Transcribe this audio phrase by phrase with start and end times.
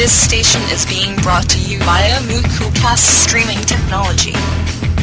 [0.00, 4.32] This station is being brought to you via MooCoolcast streaming technology.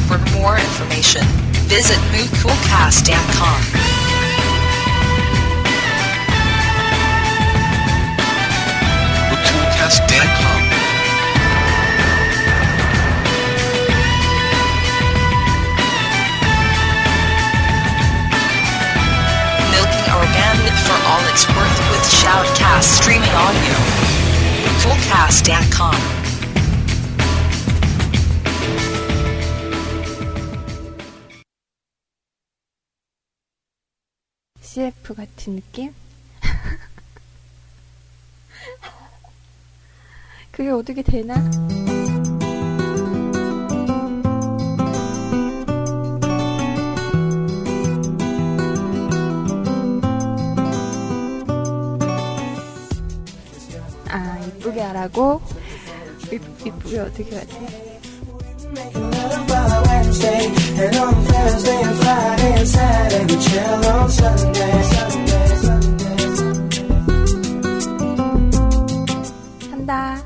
[0.08, 1.22] For more information,
[1.70, 3.96] visit moocoolcast.com.
[21.46, 23.76] for all it's worth with Shoutcast streaming audio.
[24.64, 25.95] MooCoolcast.com.
[34.62, 35.94] CF 같은 느낌?
[40.52, 41.36] 그게 어떻게 되나?
[54.88, 55.41] 아,
[56.31, 57.57] 이쁘게 어떻게 하지?
[69.71, 70.23] 한다.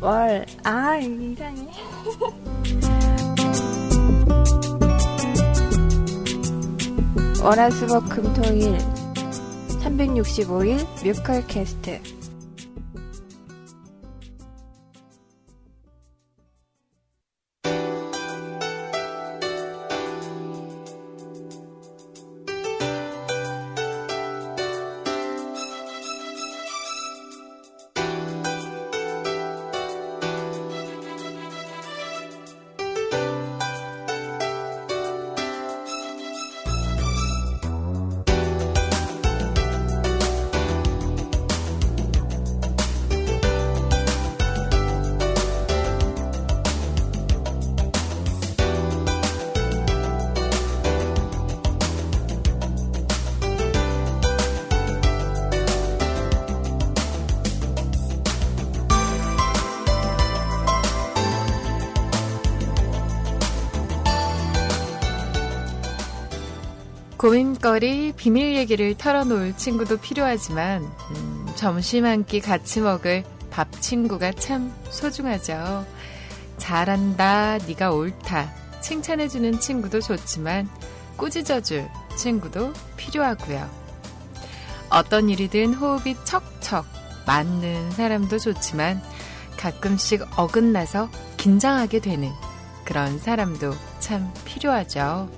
[0.00, 1.68] 월, 아, 이상해.
[7.42, 8.78] 월화수목 금토일
[9.80, 12.17] 365일 뮤컬 캐스트
[67.58, 74.72] 고민거리, 비밀 얘기를 털어놓을 친구도 필요하지만 음, 점심 한 끼 같이 먹을 밥 친구가 참
[74.90, 75.84] 소중하죠.
[76.58, 80.68] 잘한다, 네가 옳다, 칭찬해주는 친구도 좋지만
[81.16, 83.68] 꾸짖어줄 친구도 필요하고요.
[84.90, 86.86] 어떤 일이든 호흡이 척척
[87.26, 89.02] 맞는 사람도 좋지만
[89.56, 92.30] 가끔씩 어긋나서 긴장하게 되는
[92.84, 95.28] 그런 사람도 참 필요하죠.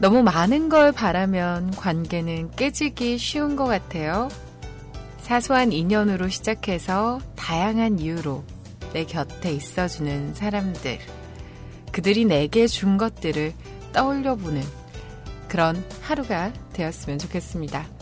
[0.00, 4.28] 너무 많은 걸 바라면 관계는 깨지기 쉬운 것 같아요.
[5.18, 8.44] 사소한 인연으로 시작해서 다양한 이유로
[8.92, 10.98] 내 곁에 있어주는 사람들.
[11.90, 13.52] 그들이 내게 준 것들을
[13.92, 14.62] 떠올려 보는
[15.48, 17.97] 그런 하루가 되었으면 좋겠습니다.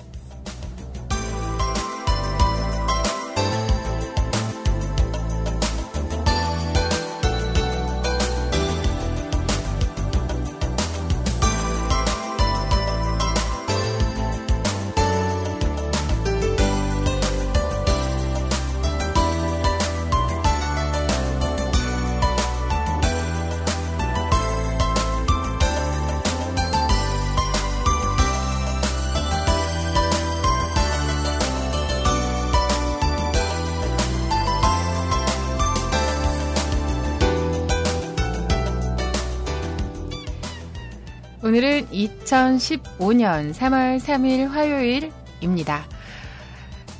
[42.37, 45.87] 2015년 3월 3일 화요일입니다.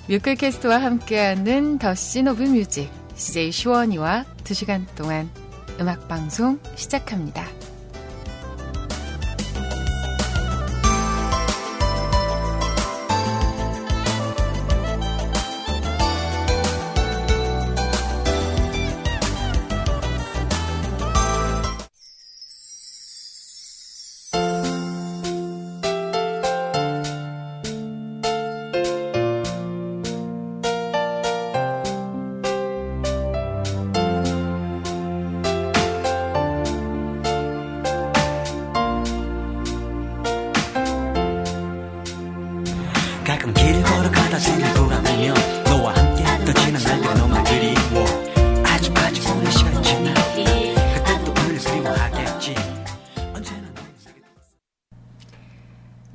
[0.09, 5.29] 뮤클캐스트와 함께하는 The Scene of Music CJ 시원이와 2시간 동안
[5.79, 7.56] 음악방송 시작합니다.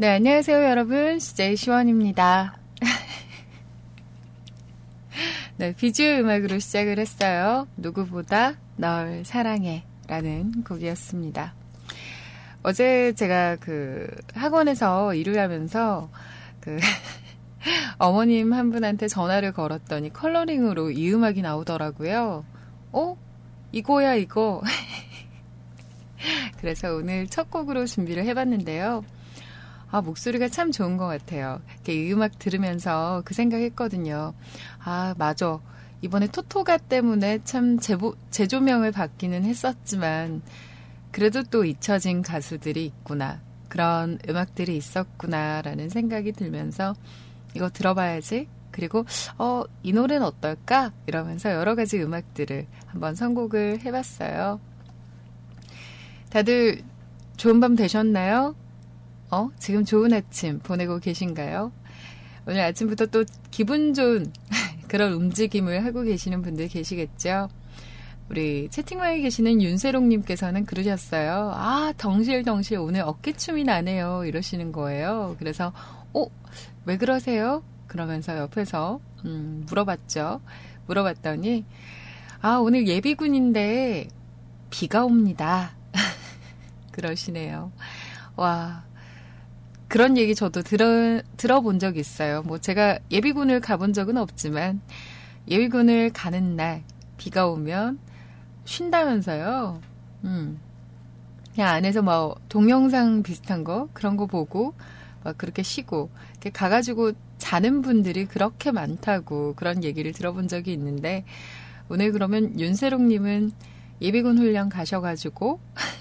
[0.01, 1.19] 네, 안녕하세요, 여러분.
[1.19, 2.57] CJ 시원입니다.
[5.57, 7.67] 네, 비주얼 음악으로 시작을 했어요.
[7.77, 9.83] 누구보다 널 사랑해.
[10.07, 11.53] 라는 곡이었습니다.
[12.63, 16.09] 어제 제가 그 학원에서 일을 하면서
[16.61, 16.79] 그
[17.99, 22.43] 어머님 한 분한테 전화를 걸었더니 컬러링으로 이 음악이 나오더라고요.
[22.91, 23.17] 어?
[23.71, 24.63] 이거야, 이거.
[26.57, 29.03] 그래서 오늘 첫 곡으로 준비를 해봤는데요.
[29.91, 31.61] 아, 목소리가 참 좋은 것 같아요.
[31.87, 34.33] 이 음악 들으면서 그 생각했거든요.
[34.79, 35.59] 아, 맞아.
[36.01, 40.41] 이번에 토토가 때문에 참 제보, 재조명을 받기는 했었지만,
[41.11, 43.41] 그래도 또 잊혀진 가수들이 있구나.
[43.67, 46.95] 그런 음악들이 있었구나라는 생각이 들면서
[47.53, 48.47] 이거 들어봐야지.
[48.71, 49.05] 그리고
[49.37, 50.93] 어, 이 노래는 어떨까?
[51.05, 54.61] 이러면서 여러 가지 음악들을 한번 선곡을 해봤어요.
[56.29, 56.81] 다들
[57.35, 58.55] 좋은 밤 되셨나요?
[59.31, 59.49] 어?
[59.57, 61.71] 지금 좋은 아침 보내고 계신가요?
[62.45, 64.31] 오늘 아침부터 또 기분 좋은
[64.89, 67.47] 그런 움직임을 하고 계시는 분들 계시겠죠?
[68.29, 71.51] 우리 채팅방에 계시는 윤세롱님께서는 그러셨어요.
[71.53, 74.23] 아, 덩실덩실 오늘 어깨춤이 나네요.
[74.25, 75.35] 이러시는 거예요.
[75.37, 75.73] 그래서,
[76.13, 76.25] 어,
[76.85, 77.63] 왜 그러세요?
[77.87, 80.41] 그러면서 옆에서, 음, 물어봤죠.
[80.87, 81.65] 물어봤더니,
[82.41, 84.07] 아, 오늘 예비군인데,
[84.69, 85.71] 비가 옵니다.
[86.91, 87.71] 그러시네요.
[88.37, 88.85] 와,
[89.91, 92.43] 그런 얘기 저도 들어, 들어본 적 있어요.
[92.43, 94.79] 뭐 제가 예비군을 가본 적은 없지만,
[95.49, 96.83] 예비군을 가는 날,
[97.17, 97.99] 비가 오면,
[98.63, 99.81] 쉰다면서요.
[100.23, 100.61] 음.
[101.53, 104.73] 그냥 안에서 뭐 동영상 비슷한 거 그런 거 보고
[105.25, 111.25] 막 그렇게 쉬고 이렇게 가가지고 자는 분들이 그렇게 많다고 그런 얘기를 들어본 적이 있는데
[111.89, 113.51] 오늘 그러면 윤세롱님은
[114.01, 115.59] 예비군 훈련 가셔가지고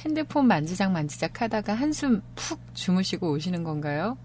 [0.00, 4.16] 핸드폰 만지작 만지작 하다가 한숨 푹 주무시고 오시는 건가요?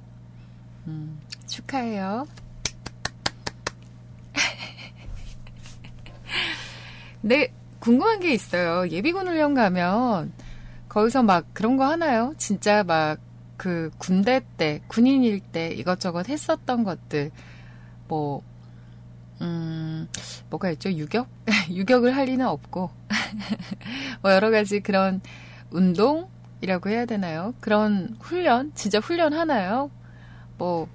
[0.88, 2.25] 음, 축하해요.
[7.22, 8.88] 근데 궁금한 게 있어요.
[8.89, 10.33] 예비군 훈련 가면
[10.89, 12.33] 거기서 막 그런 거 하나요?
[12.38, 13.25] 진짜 막
[13.57, 17.31] 그 군대 때, 군인일 때 이것저것 했었던 것들,
[18.07, 18.44] 뭐,
[19.42, 20.07] 음,
[20.50, 20.92] 뭐가 있죠?
[20.92, 21.27] 유격?
[21.72, 22.92] 유격을 할 리는 없고,
[24.22, 25.22] 뭐 여러 가지 그런
[25.75, 27.54] 운동이라고 해야 되나요?
[27.60, 28.72] 그런 훈련?
[28.75, 29.92] 진짜 훈련 하나요?
[30.57, 30.88] 뭐,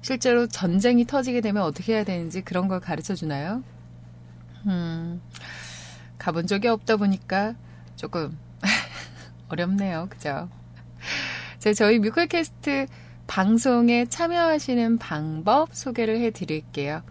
[0.00, 3.62] 실제로 전쟁이 터지게 되면 어떻게 해야 되는지 그런 걸 가르쳐 주나요?
[4.66, 5.20] 음,
[6.18, 7.54] 가본 적이 없다 보니까
[7.96, 8.38] 조금
[9.48, 10.06] 어렵네요.
[10.08, 10.48] 그죠?
[11.58, 12.86] 자, 저희 뮤클캐스트
[13.26, 17.02] 방송에 참여하시는 방법 소개를 해 드릴게요.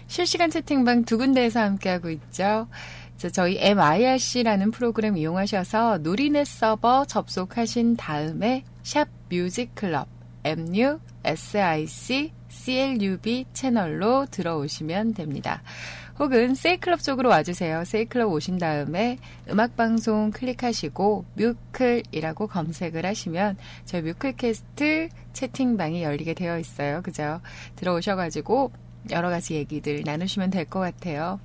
[0.07, 2.69] 실시간 채팅방 두 군데에서 함께하고 있죠.
[3.33, 10.14] 저희 MIRC라는 프로그램 이용하셔서 누리넷 서버 접속하신 다음에 샵 뮤직클럽
[10.45, 15.63] MU SIC CLUB 채널로 들어오시면 됩니다.
[16.19, 17.85] 혹은 세이클럽 쪽으로 와주세요.
[17.85, 19.19] 세이클럽 오신 다음에
[19.51, 27.03] 음악방송 클릭하시고 뮤클이라고 검색을 하시면 저희 뮤클캐스트 채팅방이 열리게 되어 있어요.
[27.03, 27.41] 그죠?
[27.75, 28.71] 들어오셔가지고
[29.11, 31.41] 여러 가지 얘기들 나누시면 될 것 같아요.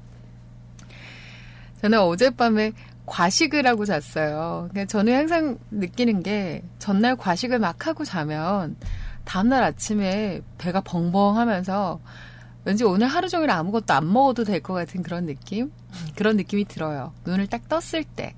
[1.81, 2.73] 저는 어젯밤에
[3.09, 4.67] 과식을 하고 잤어요.
[4.71, 8.75] 그러니까 저는 항상 느끼는 게 전날 과식을 막 하고 자면
[9.25, 11.99] 다음날 아침에 배가 벙벙하면서
[12.65, 15.71] 왠지 오늘 하루 종일 아무것도 안 먹어도 될 것 같은 그런 느낌?
[16.15, 17.13] 그런 느낌이 들어요.
[17.25, 18.35] 눈을 딱 떴을 때.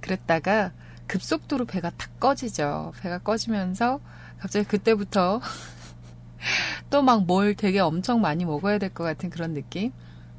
[0.00, 0.72] 그랬다가
[1.06, 2.92] 급속도로 배가 탁 꺼지죠.
[3.00, 4.00] 배가 꺼지면서
[4.38, 5.40] 갑자기 그때부터
[6.90, 9.92] 또 막 뭘 되게 엄청 많이 먹어야 될 것 같은 그런 느낌?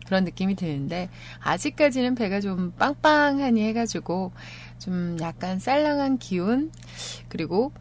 [0.09, 1.07] 그런 느낌이 드는데
[1.39, 4.31] 아직까지는 배가 좀 빵빵하니 해가지고
[4.79, 6.71] 좀 약간 쌀랑한 기운
[7.27, 7.71] 그리고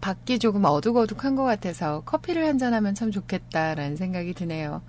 [0.00, 4.82] 밖이 조금 어둑어둑한 것 같아서 커피를 한잔 하면 참 좋겠다라는 생각이 드네요.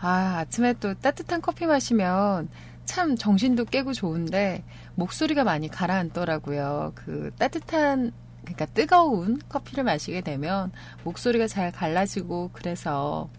[0.00, 2.48] 아, 아침에 또 따뜻한 커피 마시면
[2.84, 4.64] 참 정신도 깨고 좋은데
[4.96, 6.92] 목소리가 많이 가라앉더라고요.
[6.96, 8.10] 그 따뜻한
[8.42, 10.72] 그러니까 뜨거운 커피를 마시게 되면
[11.04, 13.30] 목소리가 잘 갈라지고 그래서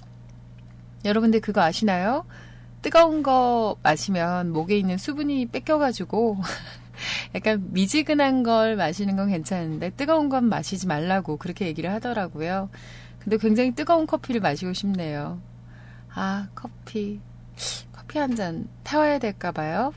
[1.06, 2.26] 여러분들 그거 아시나요?
[2.86, 6.38] 뜨거운 거 마시면 목에 있는 수분이 뺏겨가지고
[7.34, 12.70] 약간 미지근한 걸 마시는 건 괜찮은데 뜨거운 건 마시지 말라고 그렇게 얘기를 하더라고요.
[13.18, 15.42] 근데 굉장히 뜨거운 커피를 마시고 싶네요.
[16.14, 17.20] 아, 커피.
[17.92, 19.92] 커피 한 잔 타와야 될까 봐요.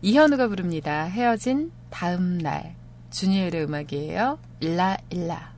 [0.00, 1.06] 이현우가 부릅니다.
[1.06, 2.76] 헤어진 다음 날.
[3.10, 4.38] 주니엘의 음악이에요.
[4.60, 5.52] 일라 일라.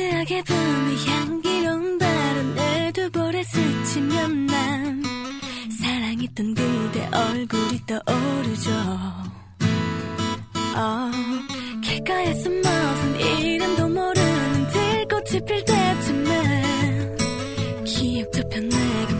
[0.00, 5.02] 따스하게 부는 향기로운 바람에 두 볼에 스치면 난
[5.78, 8.70] 사랑했던 그대 얼굴이 떠오르죠.
[10.76, 11.10] 어,
[11.84, 17.16] 길가에 숨어선 이름도 모르는 들꽃이 필 때쯤에
[17.84, 19.19] 기억 저편에 감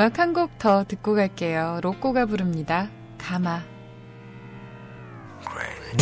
[0.00, 1.78] 음악 한 곡 더 듣고 갈게요.
[1.82, 2.88] 로꼬가 부릅니다.
[3.18, 3.69] 가마.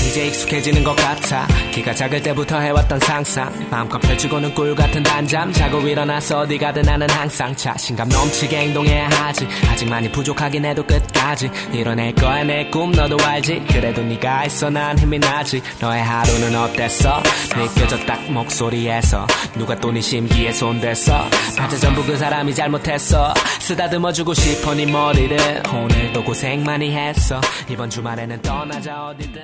[0.09, 1.47] 이제 익숙해지는 것 같아.
[1.73, 3.53] 키가 작을 때부터 해왔던 상상.
[3.71, 5.53] 마음껏 펼치고는 꿀 같은 단잠.
[5.53, 9.47] 자고 일어나서 어디 가든 나는 항상 자신감 넘치게 행동해야 하지.
[9.71, 11.51] 아직 많이 부족하긴 해도 끝까지.
[11.73, 12.91] 이뤄낼 거야 내 꿈.
[12.93, 13.63] 너도 알지?
[13.71, 15.61] 그래도 네가 있어 난 힘이 나지.
[15.81, 17.23] 너의 하루는 어땠어?
[17.55, 19.27] 느껴져 딱 목소리에서.
[19.57, 21.29] 누가 또 네 심기에 손댔어?
[21.59, 23.35] 맞아 전부 그 사람이 잘못했어.
[23.61, 25.37] 쓰다듬어주고 싶어 네 머리를.
[25.73, 27.41] 오늘도 고생 많이 했어.
[27.69, 29.43] 이번 주말에는 떠나자 어디든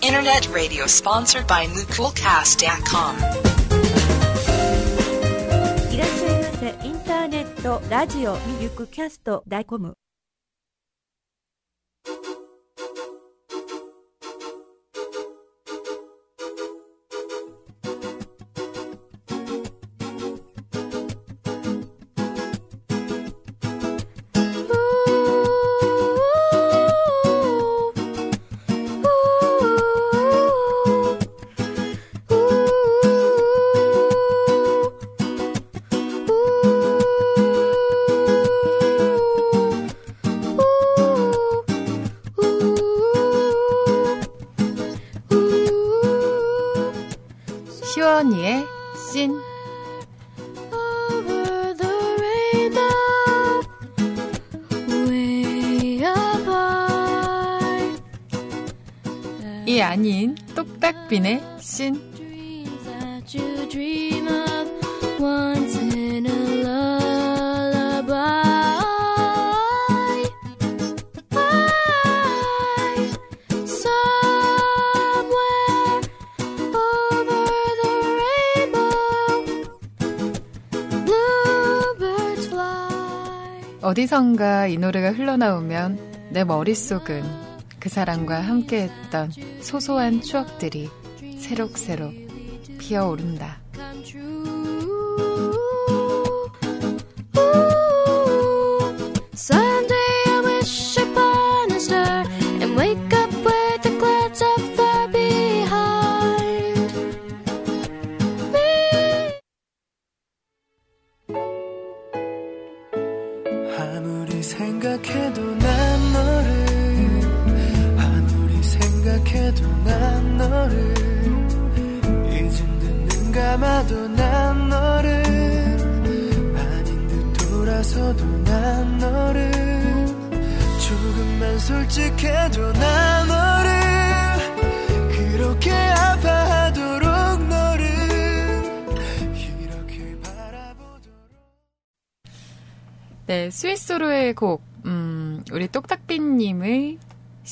[0.01, 3.17] Internet radio sponsored by MutualCast.com.
[5.93, 6.73] いらっしゃいませ。
[6.87, 9.95] インターネット、ラジオ、ミルクキャスト、ダイコム。
[81.05, 83.79] Bluebirds fly.
[83.81, 87.44] 어디선가 이 노래가 흘러나오면 내 머릿속은
[87.85, 90.89] 그 사람과 함께했던 소소한 추억들이
[91.37, 92.15] 새록새록
[92.79, 93.59] 피어오른다.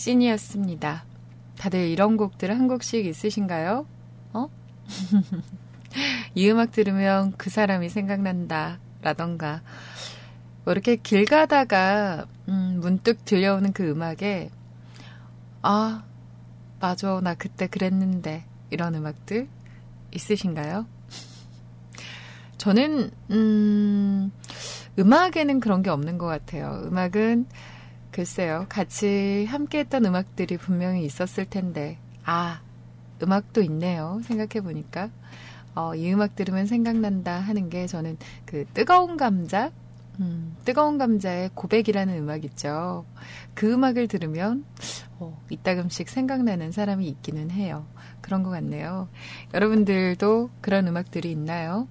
[0.04, 1.06] 씬이었습니다.
[1.58, 3.88] 다들 이런 곡들 한 곡씩 있으신가요?
[4.34, 4.50] 어?
[6.36, 8.80] 이 음악 들으면 그 사람이 생각난다.
[9.02, 9.62] 라던가.
[10.66, 14.50] 뭐 이렇게 길 가다가, 음, 문득 들려오는 그 음악에,
[15.62, 16.04] 아,
[16.82, 18.46] 맞아, 나 그때 그랬는데.
[18.72, 19.48] 이런 음악들
[20.12, 20.86] 있으신가요?
[22.58, 24.32] 저는, 음,
[25.00, 26.82] 음악에는 그런 게 없는 것 같아요.
[26.86, 27.46] 음악은,
[28.14, 32.62] 글쎄요, 같이 함께 했던 음악들이 분명히 있었을 텐데, 아,
[33.24, 34.22] 음악도 있네요.
[34.24, 35.10] 생각해 보니까.
[35.74, 39.72] 어, 이 음악 들으면 생각난다 하는 게 저는 그 뜨거운 감자,
[40.20, 43.04] 음, 뜨거운 감자의 고백이라는 음악 있죠.
[43.56, 44.64] 그 음악을 들으면
[45.18, 47.88] 어, 이따금씩 생각나는 사람이 있기는 해요.
[48.22, 49.10] 그런 것 같네요.
[49.56, 51.88] 여러분들도 그런 음악들이 있나요?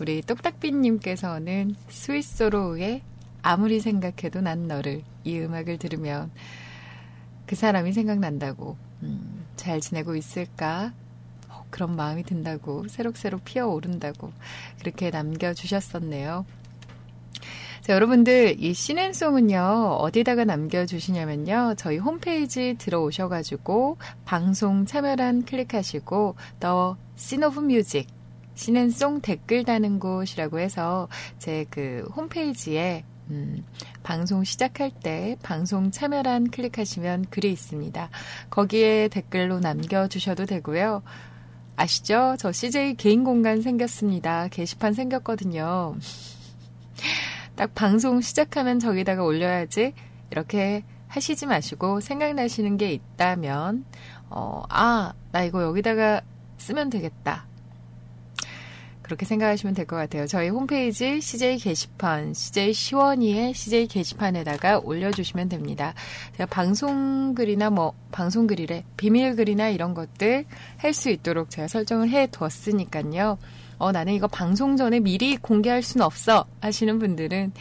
[0.00, 3.02] 우리 똑딱비님께서는 스위스로의
[3.42, 6.30] 아무리 생각해도 난 너를 이 음악을 들으면
[7.46, 10.92] 그 사람이 생각난다고 음, 잘 지내고 있을까
[11.48, 14.32] 어, 그런 마음이 든다고 새록새록 피어오른다고
[14.78, 16.44] 그렇게 남겨주셨었네요.
[17.80, 26.98] 자, 여러분들, 이 scene and song은요, 어디다가 남겨주시냐면요, 저희 홈페이지 들어오셔가지고, 방송 참여란 클릭하시고, The
[27.16, 28.06] Scene of Music,
[28.54, 33.64] 신앤송 댓글 다는 곳이라고 해서, 제 그 홈페이지에, 음,
[34.02, 38.10] 방송 시작할 때 방송 참여란 클릭하시면 글이 있습니다.
[38.50, 41.02] 거기에 댓글로 남겨주셔도 되고요.
[41.76, 42.36] 아시죠?
[42.38, 44.48] 저 CJ 개인 공간 생겼습니다.
[44.48, 45.96] 게시판 생겼거든요.
[47.54, 49.94] 딱 방송 시작하면 저기다가 올려야지
[50.30, 53.84] 이렇게 하시지 마시고 생각나시는 게 있다면
[54.28, 56.20] 어, 아, 나 이거 여기다가
[56.58, 57.49] 쓰면 되겠다.
[59.10, 60.28] 그렇게 생각하시면 될 것 같아요.
[60.28, 65.94] 저희 홈페이지 CJ 게시판, CJ 시원이의 CJ 게시판에다가 올려주시면 됩니다.
[66.36, 70.44] 제가 방송글이나 뭐, 방송글이래, 비밀글이나 이런 것들
[70.76, 73.38] 할 수 있도록 제가 설정을 해 두었으니까요.
[73.78, 77.52] 어, 나는 이거 방송 전에 미리 공개할 순 없어 하시는 분들은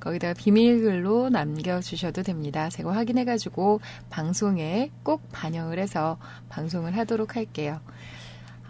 [0.00, 2.68] 거기다가 비밀글로 남겨주셔도 됩니다.
[2.68, 3.80] 제가 확인해가지고
[4.10, 6.18] 방송에 꼭 반영을 해서
[6.50, 7.80] 방송을 하도록 할게요.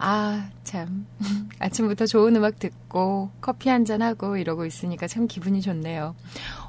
[0.01, 1.05] 아, 참.
[1.59, 6.15] 아침부터 좋은 음악 듣고 커피 한잔하고 이러고 있으니까 참 기분이 좋네요.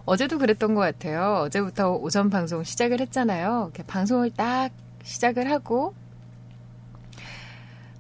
[0.05, 1.43] 어제도 그랬던 것 같아요.
[1.45, 3.71] 어제부터 오전 방송 시작을 했잖아요.
[3.87, 4.71] 방송을 딱
[5.05, 5.95] 시작을 하고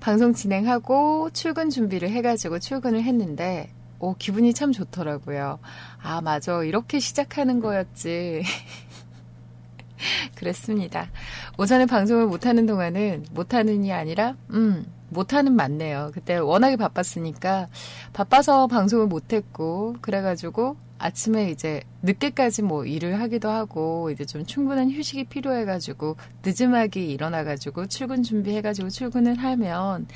[0.00, 5.60] 방송 진행하고 출근 준비를 해가지고 출근을 했는데, 오, 기분이 참 좋더라고요.
[6.02, 6.64] 아, 맞아.
[6.64, 8.42] 이렇게 시작하는 거였지.
[10.34, 11.10] 그랬습니다.
[11.58, 16.10] 오전에 방송을 못하는 동안은 못하는이 아니라, 음, 못하는 맞네요.
[16.14, 17.68] 그때 워낙에 바빴으니까,
[18.12, 25.24] 바빠서 방송을 못했고, 그래가지고, 아침에 이제 늦게까지 뭐 일을 하기도 하고 이제 좀 충분한 휴식이
[25.24, 30.06] 필요해가지고 늦음하게 일어나가지고 출근 준비해가지고 출근을 하면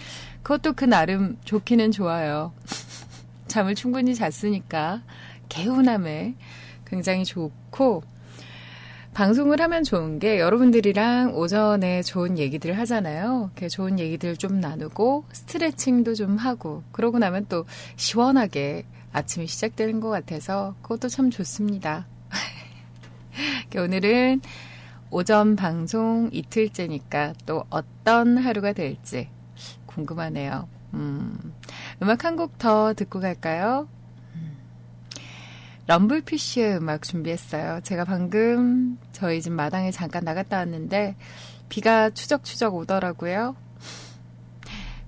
[0.42, 2.52] 그것도 그 나름 좋기는 좋아요.
[3.48, 5.02] 잠을 충분히 잤으니까
[5.48, 6.34] 개운함에
[6.86, 8.02] 굉장히 좋고
[9.14, 13.50] 방송을 하면 좋은 게 여러분들이랑 오전에 좋은 얘기들을 하잖아요.
[13.54, 17.64] 이렇게 좋은 얘기들 좀 나누고 스트레칭도 좀 하고 그러고 나면 또
[17.96, 22.08] 시원하게 아침이 시작되는 것 같아서 그것도 참 좋습니다.
[23.76, 24.40] 오늘은
[25.10, 29.28] 오전 방송 이틀째니까 또 어떤 하루가 될지
[29.86, 30.68] 궁금하네요.
[30.94, 31.54] 음,
[32.02, 33.88] 음악 한 곡 더 듣고 갈까요?
[35.84, 37.80] 음, 럼블피쉬의 음악 준비했어요.
[37.82, 41.16] 제가 방금 저희 집 마당에 잠깐 나갔다 왔는데
[41.68, 43.56] 비가 추적추적 오더라고요.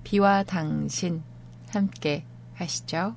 [0.03, 1.23] 비와 당신
[1.69, 3.15] 함께 하시죠.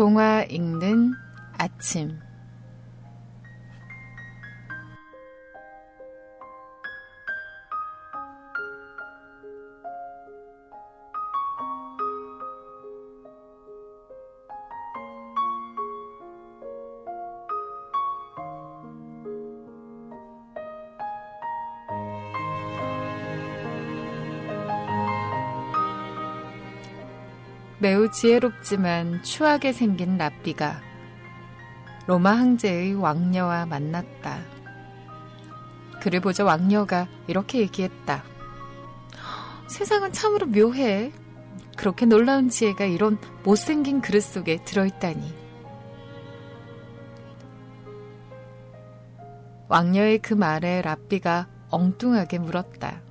[0.00, 1.12] 동화 읽는
[1.58, 2.18] 아침
[28.12, 30.80] 지혜롭지만 추하게 생긴 랍비가
[32.06, 34.40] 로마 황제의 왕녀와 만났다.
[36.00, 38.24] 그를 보자 왕녀가 이렇게 얘기했다.
[39.68, 41.12] 세상은 참으로 묘해.
[41.76, 45.40] 그렇게 놀라운 지혜가 이런 못생긴 그릇 속에 들어있다니.
[49.68, 53.02] 왕녀의 그 말에 랍비가 엉뚱하게 물었다.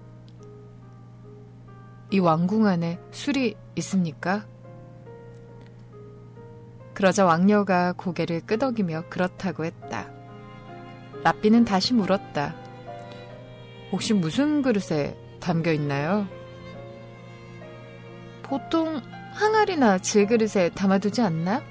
[2.11, 4.45] 이 왕궁 안에 술이 있습니까?
[6.99, 10.11] 그러자 왕녀가 고개를 끄덕이며 그렇다고 했다.
[11.23, 12.53] 랍비는 다시 물었다.
[13.93, 16.27] 혹시 무슨 그릇에 담겨 있나요?
[18.43, 21.63] 보통 항아리나 질그릇에 담아두지 않나?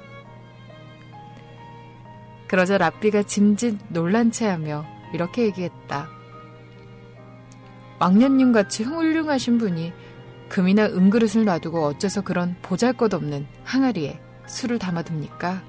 [2.48, 6.08] 그러자 랍비가 짐짓 놀란 채 하며 이렇게 얘기했다.
[7.98, 9.92] 왕년님 같이 훌륭하신 분이
[10.48, 15.62] 금이나 은그릇을 놔두고 어째서 그런 보잘 것 없는 항아리에 술을 담아둡니까?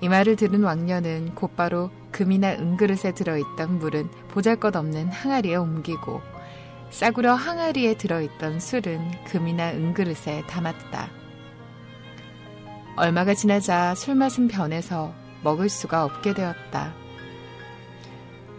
[0.00, 6.20] 이 말을 들은 왕녀는 곧바로 금이나 은그릇에 들어있던 물은 보잘 것 없는 항아리에 옮기고
[6.90, 11.10] 싸구려 항아리에 들어있던 술은 금이나 은그릇에 담았다.
[12.96, 16.94] 얼마가 지나자 술맛은 변해서 먹을 수가 없게 되었다.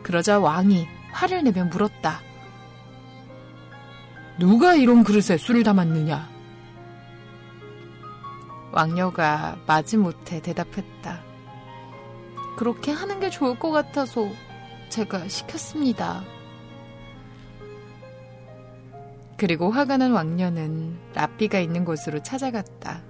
[0.03, 2.21] 그러자 왕이 화를 내며 물었다.
[4.39, 6.29] 누가 이런 그릇에 술을 담았느냐?
[8.71, 11.21] 왕녀가 마지못해 대답했다.
[12.55, 14.29] 그렇게 하는 게 좋을 것 같아서
[14.87, 16.23] 제가 시켰습니다.
[19.35, 23.01] 그리고 화가 난 왕녀는 라삐가 있는 곳으로 찾아갔다.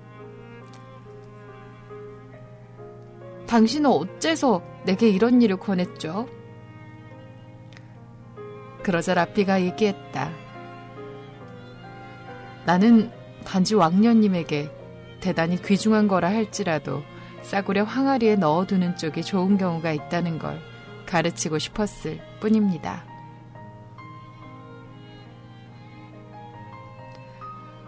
[3.45, 6.27] 당신은 어째서 내게 이런 일을 권했죠?
[8.81, 10.48] 그러자 라삐가 얘기했다.
[12.69, 13.10] 나는
[13.45, 14.69] 단지 왕년님에게
[15.21, 17.01] 대단히 귀중한 거라 할지라도
[17.41, 20.62] 싸구려 항아리에 넣어두는 쪽이 좋은 경우가 있다는 걸
[21.08, 23.03] 가르치고 싶었을 뿐입니다.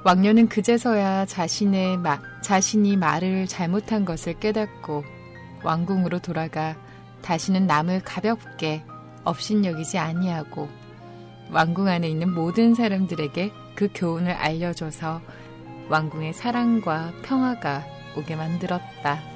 [0.04, 5.04] 왕녀는 그제서야 자신의 마, 자신이 말을 잘못한 것을 깨닫고
[5.63, 6.76] 왕궁으로 돌아가
[7.22, 8.84] 다시는 남을 가볍게
[9.26, 10.67] 업신여기지 아니하고
[11.52, 15.24] 왕궁 안에 있는 모든 사람들에게 그 교훈을 알려줘서
[15.89, 17.84] 왕궁의 사랑과 평화가
[18.15, 19.31] 오게 만들었다.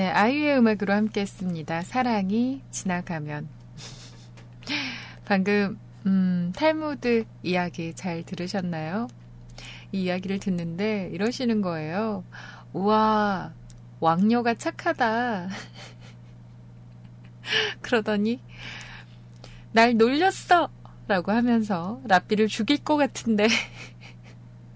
[0.00, 1.82] 네, 아이유의 음악으로 함께 했습니다.
[1.82, 3.46] 사랑이 지나가면.
[5.26, 9.08] 방금, 음, 탈무드 이야기 잘 들으셨나요?
[9.92, 12.24] 이 이야기를 듣는데 이러시는 거예요.
[12.72, 13.52] 우와,
[14.00, 15.50] 왕녀가 착하다.
[17.82, 18.40] 그러더니,
[19.72, 20.70] 날 놀렸어!
[21.08, 23.48] 라고 하면서 라삐를 죽일 것 같은데.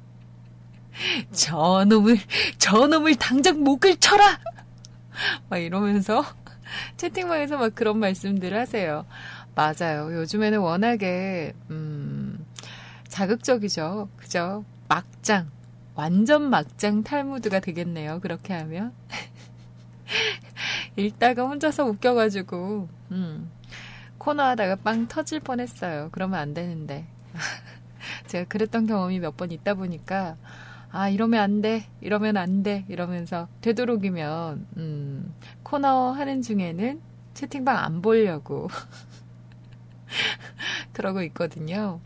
[1.32, 2.18] 저놈을,
[2.58, 4.38] 저놈을 당장 목을 쳐라!
[5.48, 6.24] 막 이러면서
[6.96, 9.06] 채팅방에서 막 그런 말씀들 하세요.
[9.54, 10.12] 맞아요.
[10.12, 12.44] 요즘에는 워낙에, 음,
[13.08, 14.08] 자극적이죠.
[14.16, 14.64] 그죠?
[14.88, 15.50] 막장.
[15.94, 18.18] 완전 막장 탈무드가 되겠네요.
[18.20, 18.92] 그렇게 하면.
[20.96, 23.50] 읽다가 혼자서 웃겨가지고, 음,
[24.18, 26.08] 코너 하다가 빵 터질 뻔 했어요.
[26.12, 27.06] 그러면 안 되는데.
[28.26, 30.36] 제가 그랬던 경험이 몇 번 있다 보니까,
[30.96, 37.00] 아, 이러면 안 돼, 이러면 안 돼, 이러면서 되도록이면, 음, 코너 하는 중에는
[37.34, 38.68] 채팅방 안 보려고.
[40.92, 42.00] 그러고 있거든요.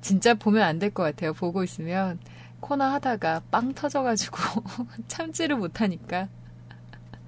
[0.00, 1.32] 진짜 보면 안 될 것 같아요.
[1.32, 2.20] 보고 있으면
[2.60, 4.38] 코너 하다가 빵 터져가지고
[5.08, 6.28] 참지를 못하니까.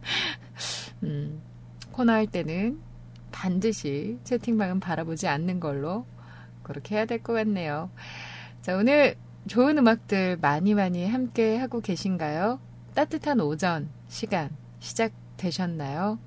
[1.02, 1.40] 음,
[1.92, 2.80] 코너 할 때는
[3.32, 6.06] 반드시 채팅방은 바라보지 않는 걸로
[6.62, 7.90] 그렇게 해야 될 것 같네요.
[8.62, 9.16] 자, 오늘
[9.48, 12.60] 좋은 음악들 많이 많이 함께 하고 계신가요?
[12.94, 14.50] 따뜻한 오전 시간
[14.80, 16.18] 시작되셨나요?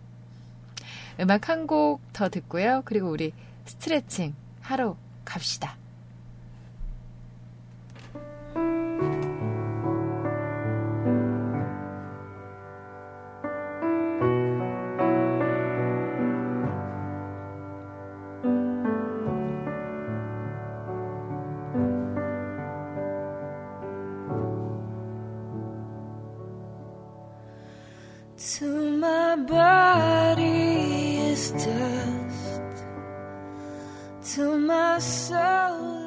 [1.20, 2.82] 음악 한 곡 더 듣고요.
[2.86, 3.34] 그리고 우리
[3.66, 5.78] 스트레칭 하러 갑시다.
[34.36, 36.03] to myself.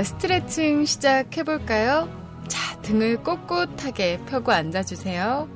[0.00, 2.08] 자, 스트레칭 시작해볼까요?
[2.48, 5.46] 자, 등을 꼿꼿하게 펴고 앉아주세요.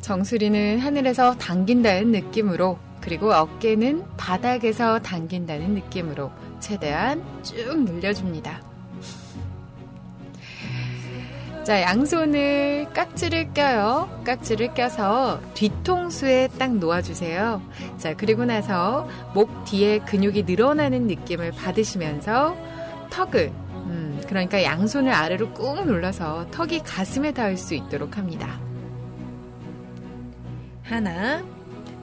[0.00, 8.60] 정수리는 하늘에서 당긴다는 느낌으로, 그리고 어깨는 바닥에서 당긴다는 느낌으로 최대한 쭉 늘려줍니다.
[11.62, 14.10] 자, 양손을 깍지를 껴요.
[14.24, 17.62] 깍지를 껴서 뒤통수에 딱 놓아주세요.
[17.98, 22.56] 자, 그리고 나서 목 뒤에 근육이 늘어나는 느낌을 받으시면서
[23.10, 23.52] 턱을,
[23.86, 28.58] 음, 그러니까 양손을 아래로 꾹 눌러서 턱이 가슴에 닿을 수 있도록 합니다.
[30.82, 31.42] 하나,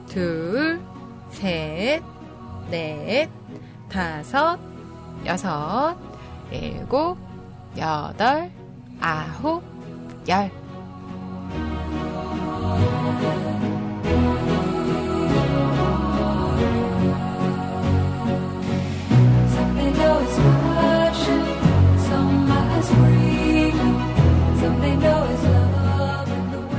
[0.06, 0.80] 둘,
[1.30, 2.02] 셋,
[2.70, 3.28] 넷,
[3.88, 4.58] 다섯,
[5.24, 5.96] 여섯,
[6.50, 7.16] 일곱,
[7.76, 8.50] 여덟,
[9.00, 9.62] 아홉,
[10.28, 10.50] 열.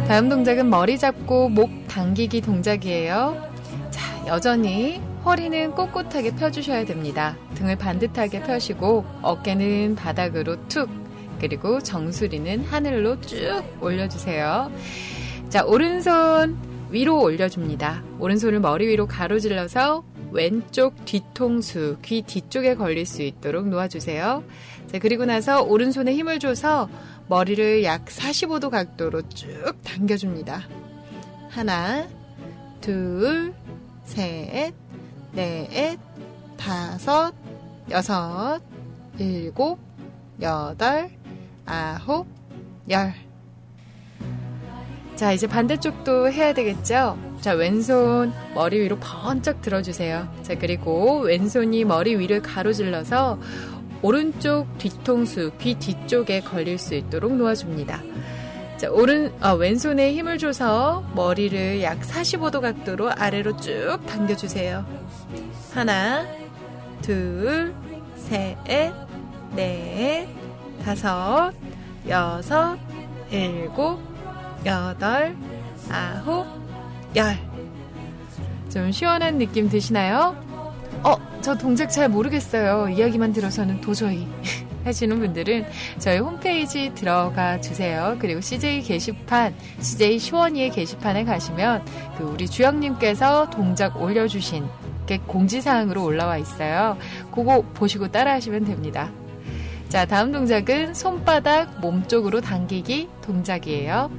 [0.08, 3.42] 다음 동작은 머리 잡고 목 당기기 동작이에요.
[3.90, 7.36] 자, 여전히 허리는 꼿꼿하게 펴주셔야 됩니다.
[7.56, 10.92] 등을 반듯하게 펴시고 어깨는 바닥으로 툭
[11.40, 14.72] 그리고 정수리는 하늘로 쭉 올려주세요.
[15.50, 16.56] 자, 오른손
[16.92, 18.04] 위로 올려줍니다.
[18.20, 24.44] 오른손을 머리 위로 가로질러서 왼쪽 뒤통수, 귀 뒤쪽에 걸릴 수 있도록 놓아주세요.
[24.86, 26.90] 자, 그리고 나서 오른손에 힘을 줘서
[27.28, 30.62] 머리를 약 45도 각도로 쭉 당겨줍니다.
[31.50, 32.08] 하나,
[32.82, 33.54] 둘,
[34.04, 34.74] 셋,
[35.32, 35.98] 넷,
[36.58, 37.34] 다섯,
[37.90, 38.62] 여섯,
[39.18, 39.80] 일곱,
[40.42, 41.10] 여덟,
[41.66, 42.28] 아홉,
[42.90, 43.14] 열.
[45.16, 47.18] 자, 이제 반대쪽도 해야 되겠죠?
[47.40, 50.28] 자, 왼손 머리 위로 번쩍 들어주세요.
[50.42, 53.40] 자, 그리고 왼손이 머리 위를 가로질러서
[54.06, 58.04] 오른쪽 뒤통수, 귀 뒤쪽에 걸릴 수 있도록 놓아줍니다.
[58.78, 64.86] 자, 오른, 아, 왼손에 힘을 줘서 머리를 약 45도 각도로 아래로 쭉 당겨주세요.
[65.74, 66.24] 하나,
[67.02, 67.74] 둘,
[68.16, 68.56] 셋,
[69.56, 70.28] 넷,
[70.84, 71.52] 다섯,
[72.08, 72.78] 여섯,
[73.32, 74.00] 일곱,
[74.68, 75.36] 여덟,
[75.90, 76.46] 아홉,
[77.16, 77.40] 열.
[78.70, 80.36] 좀 시원한 느낌 드시나요?
[81.06, 82.90] 어, 저 동작 잘 모르겠어요.
[82.90, 84.28] 이야기만 들어서는 도저히.
[84.84, 85.66] 하시는 분들은
[85.98, 88.16] 저희 홈페이지 들어가 주세요.
[88.20, 91.84] 그리고 CJ 게시판, CJ 시원이의 게시판에 가시면
[92.18, 94.68] 그 우리 주영님께서 동작 올려주신
[95.08, 96.98] 게 공지사항으로 올라와 있어요.
[97.34, 99.12] 그거 보시고 따라하시면 됩니다.
[99.90, 104.12] 자, 다음 동작은 손바닥 몸쪽으로 당기기 동작이에요.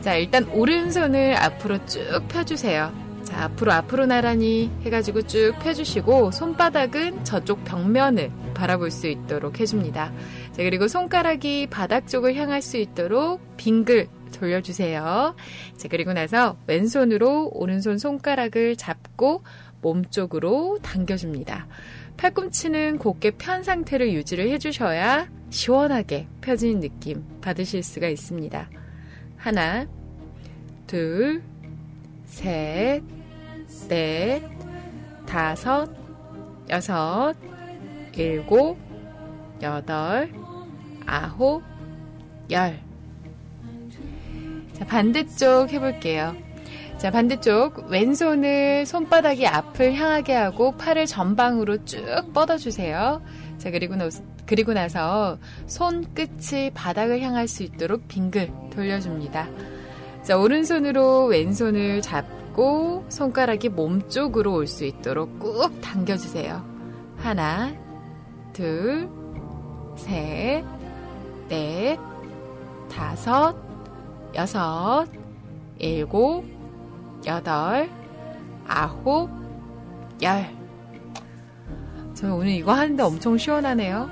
[0.00, 3.05] 자, 일단 오른손을 앞으로 쭉 펴주세요.
[3.26, 10.12] 자, 앞으로 앞으로 나란히 해가지고 쭉 펴주시고 손바닥은 저쪽 벽면을 바라볼 수 있도록 해줍니다.
[10.52, 15.34] 자, 그리고 손가락이 바닥 쪽을 향할 수 있도록 빙글 돌려주세요.
[15.76, 19.42] 자, 그리고 나서 왼손으로 오른손 손가락을 잡고
[19.82, 21.66] 몸 쪽으로 당겨줍니다.
[22.16, 28.70] 팔꿈치는 곧게 편 상태를 유지를 해주셔야 시원하게 펴지는 느낌 받으실 수가 있습니다.
[29.36, 29.86] 하나,
[30.86, 31.42] 둘,
[32.24, 33.02] 셋,
[33.88, 34.42] 넷,
[35.26, 35.88] 다섯,
[36.68, 37.34] 여섯,
[38.14, 38.76] 일곱,
[39.62, 40.30] 여덟,
[41.06, 41.62] 아홉,
[42.50, 42.78] 열.
[44.74, 46.34] 자, 반대쪽 해볼게요.
[46.98, 53.22] 자, 반대쪽 왼손을 손바닥이 앞을 향하게 하고 팔을 전방으로 쭉 뻗어주세요.
[53.58, 54.08] 자, 그리고, 나,
[54.46, 59.48] 그리고 나서 손끝이 바닥을 향할 수 있도록 빙글 돌려줍니다.
[60.22, 62.35] 자, 오른손으로 왼손을 잡고
[63.08, 66.64] 손가락이 몸 쪽으로 올 수 있도록 꾹 당겨주세요.
[67.18, 67.72] 하나,
[68.52, 69.08] 둘,
[69.96, 70.64] 셋,
[71.48, 71.98] 넷,
[72.90, 73.54] 다섯,
[74.34, 75.06] 여섯,
[75.78, 76.44] 일곱,
[77.26, 77.88] 여덟,
[78.66, 79.30] 아홉,
[80.22, 80.46] 열.
[82.14, 84.08] 저 오늘 이거 하는데 엄청 시원하네요.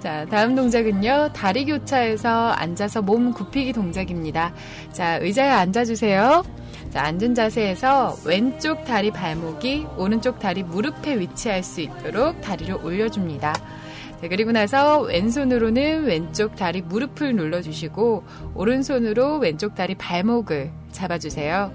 [0.00, 1.30] 자, 다음 동작은요.
[1.32, 4.54] 다리 교차해서 앉아서 몸 굽히기 동작입니다.
[4.92, 6.44] 자, 의자에 앉아주세요.
[6.90, 13.52] 자, 앉은 자세에서 왼쪽 다리 발목이 오른쪽 다리 무릎에 위치할 수 있도록 다리를 올려줍니다.
[13.52, 21.72] 자, 그리고 나서 왼손으로는 왼쪽 다리 무릎을 눌러주시고 오른손으로 왼쪽 다리 발목을 잡아주세요.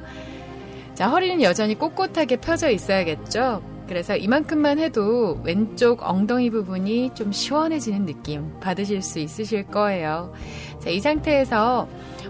[0.96, 3.73] 자, 허리는 여전히 꼿꼿하게 펴져 있어야겠죠?
[3.88, 10.34] 그래서 이만큼만 해도 왼쪽 엉덩이 부분이 좀 시원해지는 느낌 받으실 수 있으실 거예요.
[10.80, 11.88] 자, 이 상태에서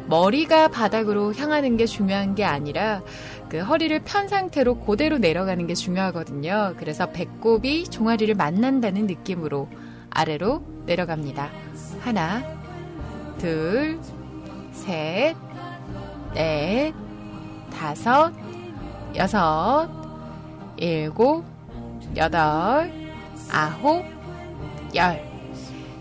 [0.07, 3.01] 머리가 바닥으로 향하는 게 중요한 게 아니라
[3.49, 6.73] 그 허리를 편 상태로 그대로 내려가는 게 중요하거든요.
[6.77, 9.69] 그래서 배꼽이 종아리를 만난다는 느낌으로
[10.09, 11.49] 아래로 내려갑니다.
[12.01, 12.43] 하나,
[13.37, 13.99] 둘,
[14.71, 15.35] 셋,
[16.33, 16.93] 넷,
[17.71, 18.33] 다섯,
[19.15, 20.02] 여섯,
[20.83, 21.45] 일곱,
[22.17, 22.91] 여덟,
[23.49, 24.03] 아홉,
[24.93, 25.23] 열.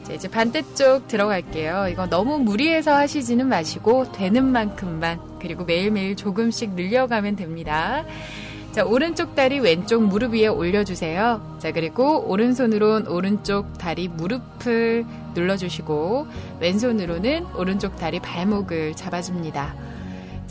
[0.02, 1.86] 자, 이제 반대쪽 들어갈게요.
[1.88, 8.04] 이거 너무 무리해서 하시지는 마시고 되는 만큼만 그리고 매일매일 조금씩 늘려가면 됩니다.
[8.72, 11.58] 자, 오른쪽 다리 왼쪽 무릎 위에 올려주세요.
[11.60, 16.26] 자, 그리고 오른손으로는 오른쪽 다리 무릎을 눌러주시고
[16.58, 19.91] 왼손으로는 오른쪽 다리 발목을 잡아줍니다.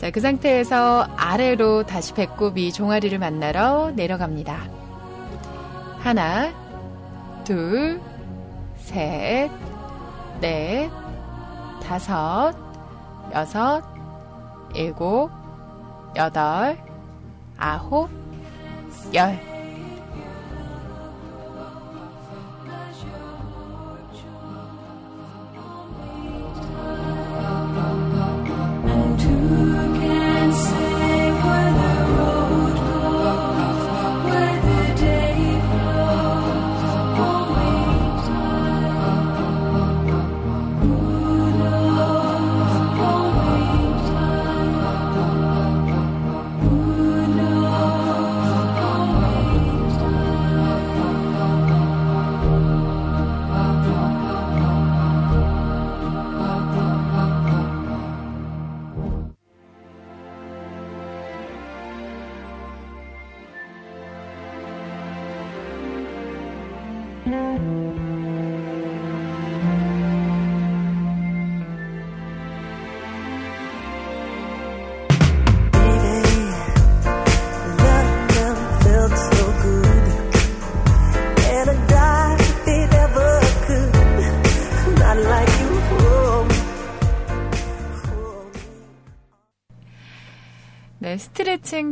[0.02, 4.58] 자, 그 상태에서 아래로 다시 배꼽이 종아리를 만나러 내려갑니다.
[6.00, 6.52] 하나,
[7.44, 8.00] 둘,
[8.78, 9.48] 셋,
[10.40, 10.90] 넷,
[11.84, 12.52] 다섯,
[13.32, 13.84] 여섯,
[14.74, 15.30] 일곱,
[16.16, 16.76] 여덟,
[17.56, 18.10] 아홉,
[19.14, 19.51] 열.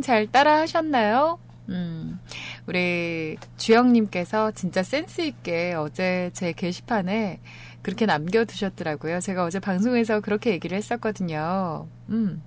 [0.01, 1.39] 잘 따라 하셨나요?
[1.69, 2.19] 음,
[2.67, 7.39] 우리 주영님께서 진짜 센스있게 어제 제 게시판에
[7.81, 9.19] 그렇게 남겨두셨더라고요.
[9.19, 11.87] 제가 어제 방송에서 그렇게 얘기를 했었거든요.
[12.09, 12.43] 음,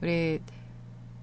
[0.00, 0.40] 우리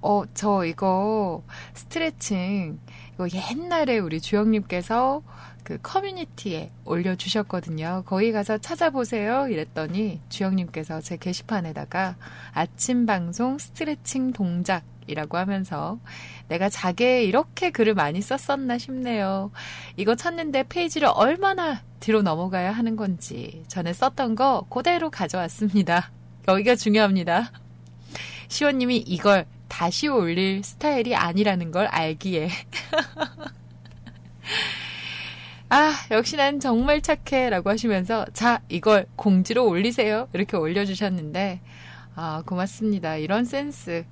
[0.01, 2.79] 어, 저 이거 스트레칭,
[3.15, 5.23] 이거 옛날에 우리 주영님께서
[5.63, 8.03] 그 커뮤니티에 올려주셨거든요.
[8.05, 9.47] 거기 가서 찾아보세요.
[9.49, 12.15] 이랬더니 주영님께서 제 게시판에다가
[12.53, 15.99] 아침 방송 스트레칭 동작 이라고 하면서
[16.47, 19.51] 내가 자게 이렇게 글을 많이 썼었나 싶네요.
[19.95, 26.11] 이거 찾는데 페이지를 얼마나 뒤로 넘어가야 하는 건지 전에 썼던 거 그대로 가져왔습니다.
[26.47, 27.51] 여기가 중요합니다.
[28.47, 32.49] 시원님이 이걸 다시 올릴 스타일이 아니라는 걸 알기에.
[35.69, 37.49] 아, 역시 난 정말 착해.
[37.49, 40.29] 라고 하시면서, 자, 이걸 공지로 올리세요.
[40.31, 41.59] 이렇게 올려주셨는데,
[42.15, 43.17] 아, 고맙습니다.
[43.17, 44.05] 이런 센스.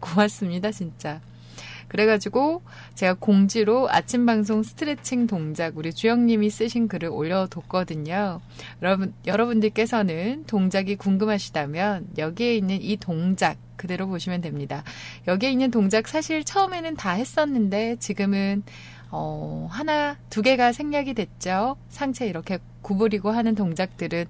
[0.00, 1.20] 고맙습니다, 진짜.
[1.88, 2.62] 그래가지고,
[2.94, 8.40] 제가 공지로 아침 방송 스트레칭 동작 우리 주영님이 쓰신 글을 올려뒀거든요.
[8.80, 14.84] 여러분, 여러분들께서는 동작이 궁금하시다면, 여기에 있는 이 동작, 그대로 보시면 됩니다.
[15.26, 18.62] 여기에 있는 동작 사실 처음에는 다 했었는데, 지금은
[19.12, 21.76] 어, 하나, 두 개가 생략이 됐죠.
[21.88, 24.26] 상체 이렇게 구부리고 하는 동작들은,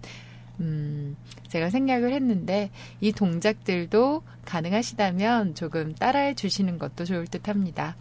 [0.61, 1.17] 음,
[1.49, 7.97] 제가 생략을 했는데, 이 동작들도 가능하시다면 조금 따라해 주시는 것도 좋을 듯 합니다.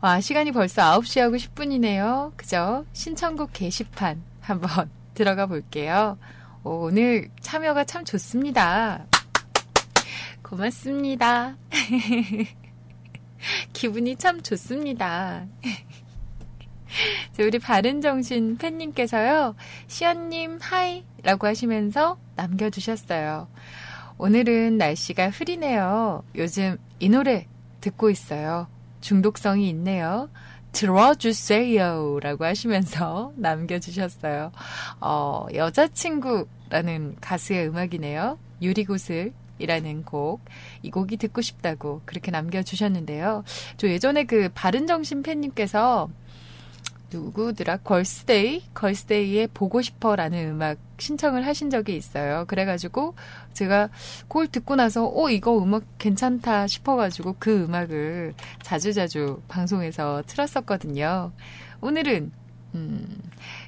[0.00, 2.36] 와, 시간이 벌써 9시 하고 10분이네요.
[2.36, 2.84] 그죠?
[2.92, 6.18] 신청곡 게시판 한번 들어가 볼게요.
[6.62, 9.06] 오, 오늘 참여가 참 좋습니다.
[10.42, 11.56] 고맙습니다.
[13.72, 15.46] 기분이 참 좋습니다.
[17.32, 21.04] 자, 우리 바른정신 팬님께서요, 시연님 하이!
[21.22, 23.48] 라고 하시면서 남겨주셨어요.
[24.18, 26.22] 오늘은 날씨가 흐리네요.
[26.36, 27.46] 요즘 이 노래
[27.80, 28.68] 듣고 있어요.
[29.00, 30.30] 중독성이 있네요.
[30.72, 32.18] 들어주세요.
[32.20, 34.52] 라고 하시면서 남겨주셨어요.
[35.00, 38.38] 어, 여자친구라는 가수의 음악이네요.
[38.62, 39.32] 유리구슬.
[39.58, 40.44] 이라는 곡,
[40.82, 43.44] 이 곡이 듣고 싶다고 그렇게 남겨주셨는데요.
[43.76, 46.10] 저 예전에 그 바른정신 팬님께서
[47.14, 47.78] 누구더라?
[47.78, 48.64] 걸스데이?
[48.74, 52.44] 걸스데이의 보고 싶어 라는 음악 신청을 하신 적이 있어요.
[52.48, 53.14] 그래가지고
[53.52, 53.88] 제가
[54.22, 61.32] 그걸 듣고 나서, 어, 이거 음악 괜찮다 싶어가지고 그 음악을 자주자주 방송에서 틀었었거든요.
[61.80, 62.32] 오늘은,
[62.74, 63.22] 음,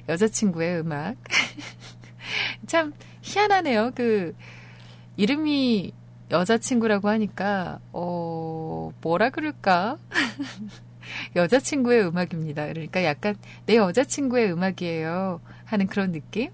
[0.09, 1.15] 여자친구의 음악.
[2.67, 3.91] 참 희한하네요.
[3.95, 4.35] 그,
[5.15, 5.93] 이름이
[6.31, 9.97] 여자친구라고 하니까, 어, 뭐라 그럴까?
[11.35, 12.67] 여자친구의 음악입니다.
[12.67, 13.35] 그러니까 약간
[13.65, 15.41] 내 여자친구의 음악이에요.
[15.65, 16.49] 하는 그런 느낌?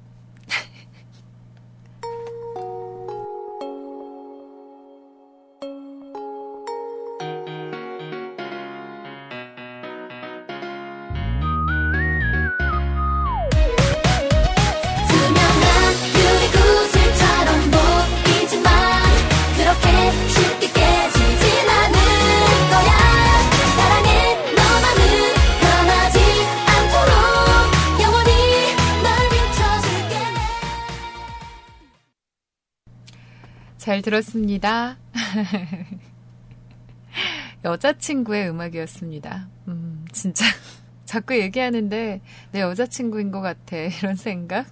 [33.94, 34.98] 잘 들었습니다.
[37.64, 39.48] 여자친구의 음악이었습니다.
[39.68, 40.46] 음, 진짜.
[41.06, 42.20] 자꾸 얘기하는데
[42.52, 43.78] 내 여자친구인 것 같아.
[44.02, 44.66] 이런 생각.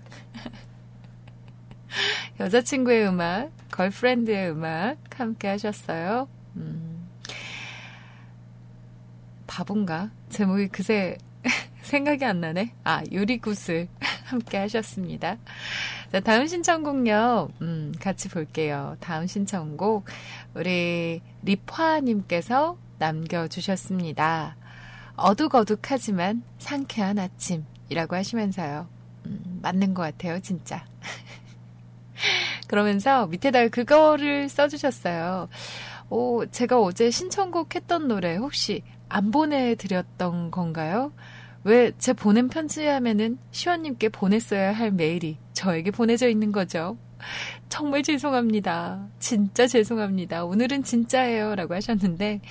[2.39, 6.27] 여자친구의 음악, girlfriend의 음악 함께 하셨어요.
[6.55, 7.07] 음,
[9.45, 10.09] 바본가?
[10.29, 11.15] 제목이 그새
[11.83, 12.73] 생각이 안 나네.
[12.83, 13.87] 아, 유리구슬
[14.23, 15.37] 함께 하셨습니다.
[16.11, 17.51] 자, 다음 신청곡요.
[17.61, 18.97] 음, 같이 볼게요.
[18.99, 20.03] 다음 신청곡
[20.53, 24.57] 우리 리화님께서 남겨주셨습니다.
[25.15, 28.89] 어둑어둑하지만 상쾌한 아침이라고 하시면서요.
[29.27, 30.85] 음, 맞는 것 같아요, 진짜.
[32.67, 35.47] 그러면서 밑에다 그거를 써주셨어요.
[36.09, 41.13] 오, 제가 어제 신청곡 했던 노래 혹시 안 보내드렸던 건가요?
[41.63, 46.97] 왜 제 보낸 편지 하면은 시원님께 보냈어야 할 메일이 저에게 보내져 있는 거죠?
[47.69, 49.07] 정말 죄송합니다.
[49.19, 50.43] 진짜 죄송합니다.
[50.45, 51.53] 오늘은 진짜예요.
[51.55, 52.41] 라고 하셨는데,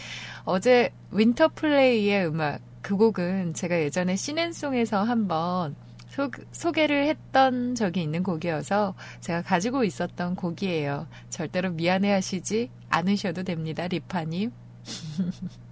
[0.44, 5.74] 어제 Winterplay의 음악, 그 곡은 제가 예전에 scene and song에서 한번
[6.08, 11.06] 소, 소개를 했던 적이 있는 곡이어서 제가 가지고 있었던 곡이에요.
[11.30, 13.88] 절대로 미안해 하시지 않으셔도 됩니다.
[13.88, 14.52] 리파님.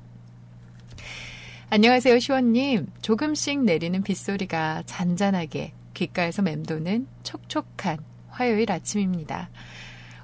[1.71, 2.87] 안녕하세요, 시원님.
[3.03, 7.99] 조금씩 내리는 빗소리가 잔잔하게 귓가에서 맴도는 촉촉한
[8.31, 9.51] 화요일 아침입니다.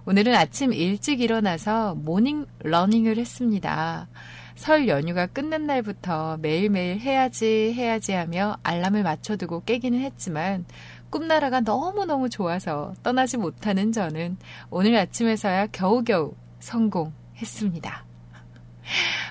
[0.07, 4.09] 오늘은 아침 일찍 일어나서 morning running을 했습니다.
[4.55, 10.64] 설 연휴가 끝난 날부터 매일매일 해야지 해야지 하며 알람을 맞춰두고 깨기는 했지만
[11.11, 14.38] 꿈나라가 너무너무 좋아서 떠나지 못하는 저는
[14.70, 18.14] 오늘 아침에서야 겨우겨우 성공 했습니다.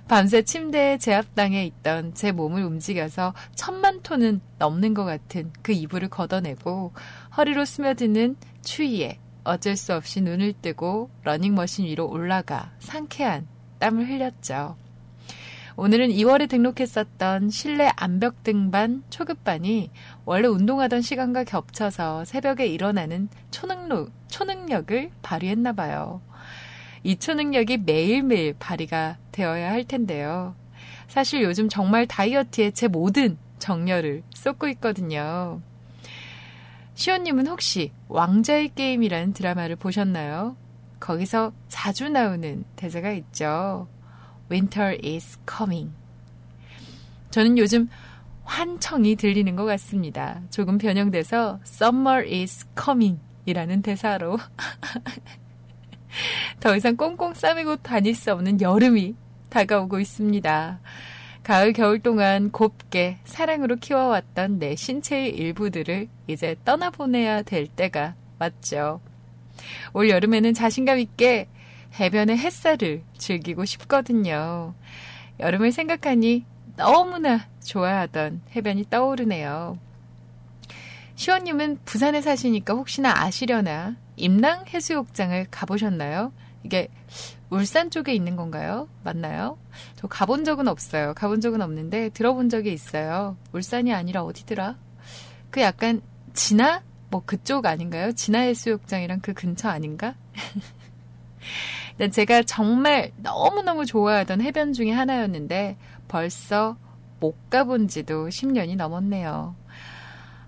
[0.08, 6.94] 밤새 침대에 제압당해 있던 제 몸을 움직여서 천만 톤은 넘는 것 같은 그 이불을 걷어내고
[7.38, 13.48] 허리로 스며드는 추위에 어쩔 수 없이 눈을 뜨고 러닝머신 위로 올라가 상쾌한
[13.80, 14.78] 땀을 흘렸죠.
[15.76, 19.90] 오늘은 2월에 등록했었던 실내 암벽 등반 초급반이
[20.24, 26.22] 원래 운동하던 시간과 겹쳐서 새벽에 일어나는 초능로, 초능력을 발휘했나 봐요.
[27.02, 30.56] 이 초능력이 매일매일 발휘가 되어야 할 텐데요.
[31.10, 35.62] 사실 요즘 정말 다이어트에 제 모든 정열을 쏟고 있거든요.
[36.96, 40.56] 시온님은 혹시 왕자의 게임이라는 드라마를 보셨나요?
[41.00, 43.88] 거기서 자주 나오는 대사가 있죠.
[44.50, 45.92] Winter is coming.
[47.32, 47.90] 저는 요즘
[48.44, 50.42] 환청이 들리는 것 같습니다.
[50.50, 54.38] 조금 변형돼서 Summer is coming 이라는 대사로
[56.60, 59.16] 더 이상 꽁꽁 싸매고 다닐 수 없는 여름이
[59.54, 60.80] 다가오고 있습니다.
[61.44, 69.00] 가을, 겨울 동안 곱게 사랑으로 키워왔던 내 신체의 일부들을 이제 떠나보내야 될 때가 왔죠.
[69.94, 71.48] 올 여름에는 자신감 있게
[72.00, 74.74] 해변의 햇살을 즐기고 싶거든요.
[75.40, 76.46] 여름을 생각하니
[76.76, 79.78] 너무나 좋아하던 해변이 떠오르네요.
[81.16, 86.34] 시원님은 부산에 사시니까 혹시나 아시려나 임랑 해수욕장을 가보셨나요?
[86.64, 86.88] 이게
[87.54, 88.90] 울산 쪽에 있는 건가요?
[89.04, 89.60] 맞나요?
[89.96, 91.14] 저 가본 적은 없어요.
[91.14, 93.38] 가본 적은 없는데 들어본 적이 있어요.
[93.52, 94.76] 울산이 아니라 어디더라?
[95.52, 96.02] 그 약간
[96.34, 96.82] 진화?
[97.12, 98.12] 뭐 그쪽 아닌가요?
[98.14, 100.16] 진화 해수욕장이랑 그 근처 아닌가?
[101.98, 105.78] 네, 제가 정말 너무너무 좋아하던 해변 중에 하나였는데
[106.08, 106.76] 벌써
[107.20, 109.56] 못 가본 지도 10년이 넘었네요.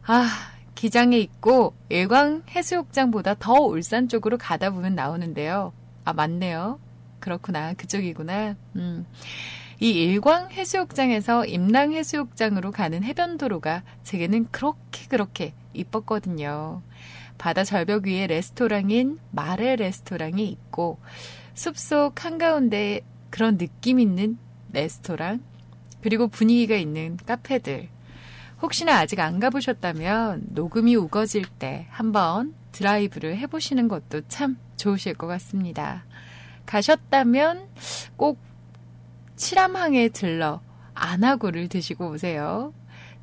[0.07, 0.27] 아,
[0.73, 5.71] 기장에 있고 일광 해수욕장보다 더 울산 쪽으로 가다 보면 나오는데요.
[6.03, 6.79] 아, 맞네요.
[7.25, 7.73] 그렇구나.
[7.73, 8.55] 그쪽이구나.
[8.75, 9.03] 음.
[9.79, 16.83] 이 일광 해수욕장에서 임랑 해수욕장으로 가는 해변 도로가 제게는 그렇게 그렇게 이뻤거든요.
[17.39, 20.99] 바다 절벽 위에 레스토랑인 마레 레스토랑이 있고
[21.55, 23.01] 숲속 한가운데
[23.31, 24.37] 그런 느낌 있는
[24.71, 25.41] 레스토랑
[26.03, 27.89] 그리고 분위기가 있는 카페들
[28.61, 36.05] 혹시나 아직 안 가보셨다면 녹음이 우거질 때 한번 드라이브를 해보시는 것도 참 좋으실 것 같습니다.
[36.65, 37.67] 가셨다면
[38.15, 38.39] 꼭
[39.35, 40.61] 칠암항에 들러
[40.93, 42.73] 안하고를 드시고 오세요.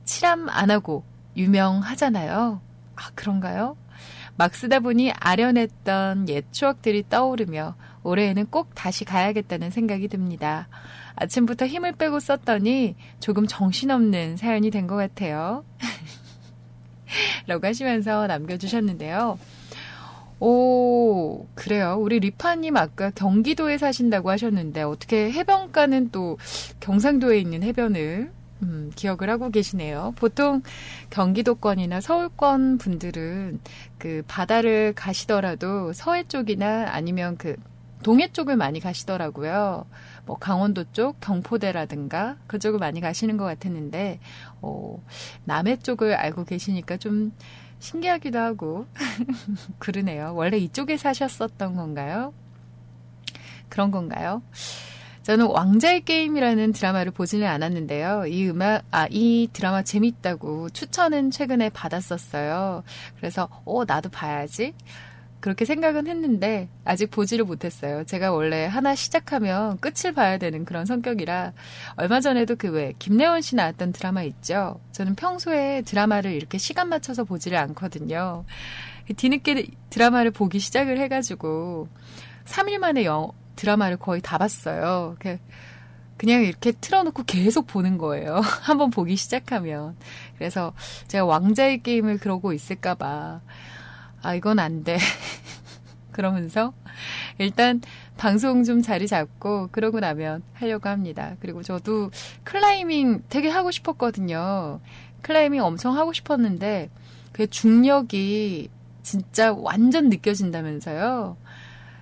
[0.05, 1.05] 칠암 안하고
[1.37, 2.61] 유명하잖아요.
[2.97, 3.77] 아, 그런가요?
[4.37, 10.69] 막 쓰다 보니 아련했던 옛 추억들이 떠오르며 올해에는 꼭 다시 가야겠다는 생각이 듭니다.
[11.15, 15.65] 아침부터 힘을 빼고 썼더니 조금 정신없는 사연이 된 것 같아요.
[17.47, 19.39] 라고 하시면서 남겨주셨는데요.
[20.45, 21.97] 오, 그래요.
[22.01, 26.37] 우리 리파님 아까 경기도에 사신다고 하셨는데 어떻게 해변가는 또
[26.81, 28.33] 경상도에 있는 해변을
[28.65, 30.15] 음, 기억을 하고 계시네요.
[30.17, 30.63] 보통
[31.11, 33.61] 경기도권이나 서울권 분들은
[33.99, 37.55] 그 바다를 가시더라도 서해 쪽이나 아니면 그
[38.03, 39.87] 동해 쪽을 많이 가시더라고요.
[40.27, 44.19] 뭐 강원도 쪽, 경포대라든가 그쪽을 많이 가시는 것 같았는데,
[44.61, 45.01] 어,
[45.45, 47.33] 남해 쪽을 알고 계시니까 좀
[47.83, 48.87] 신기하기도 하고
[49.79, 50.33] 그러네요.
[50.37, 52.33] 원래 이쪽에 사셨었던 건가요?
[53.69, 54.41] 그런 건가요?
[55.25, 58.27] 저는 왕자의 게임이라는 드라마를 보지는 않았는데요.
[58.27, 62.83] 이 음악, 아, 이 드라마 재밌다고 추천은 최근에 받았었어요.
[63.17, 64.75] 그래서, 어, 나도 봐야지.
[65.43, 68.05] 그렇게 생각은 했는데, 아직 보지를 못했어요.
[68.05, 71.53] 제가 원래 하나 시작하면 끝을 봐야 되는 그런 성격이라,
[71.97, 74.81] 얼마 전에도 그 왜, 김래원 씨 나왔던 드라마 있죠?
[74.93, 78.45] 저는 평소에 드라마를 이렇게 시간 맞춰서 보지를 않거든요.
[79.17, 81.89] 뒤늦게 드라마를 보기 시작을 해가지고,
[82.45, 85.17] 3일 만에 영, 드라마를 거의 다 봤어요.
[85.19, 85.39] 그-
[86.19, 88.41] 그냥 이렇게 틀어놓고 계속 보는 거예요.
[88.63, 89.97] 한번 보기 시작하면.
[90.39, 90.73] 그래서
[91.09, 93.41] 제가 왕좌의 게임을 그러고 있을까봐.
[94.23, 94.99] 아, 이건 안 돼.
[96.13, 96.73] 그러면서
[97.39, 97.81] 일단
[98.17, 101.35] 방송 좀 자리 잡고 그러고 나면 하려고 합니다.
[101.41, 102.11] 그리고 저도
[102.45, 104.81] 클라이밍 되게 하고 싶었거든요.
[105.23, 106.91] 클라이밍 엄청 하고 싶었는데
[107.33, 108.69] 그 중력이
[109.03, 111.37] 진짜 완전 느껴진다면서요.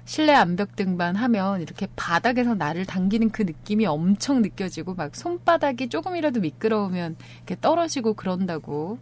[0.04, 6.40] 실내 암벽 등반 하면 이렇게 바닥에서 나를 당기는 그 느낌이 엄청 느껴지고 막 손바닥이 조금이라도
[6.40, 8.98] 미끄러우면 이렇게 떨어지고 그런다고.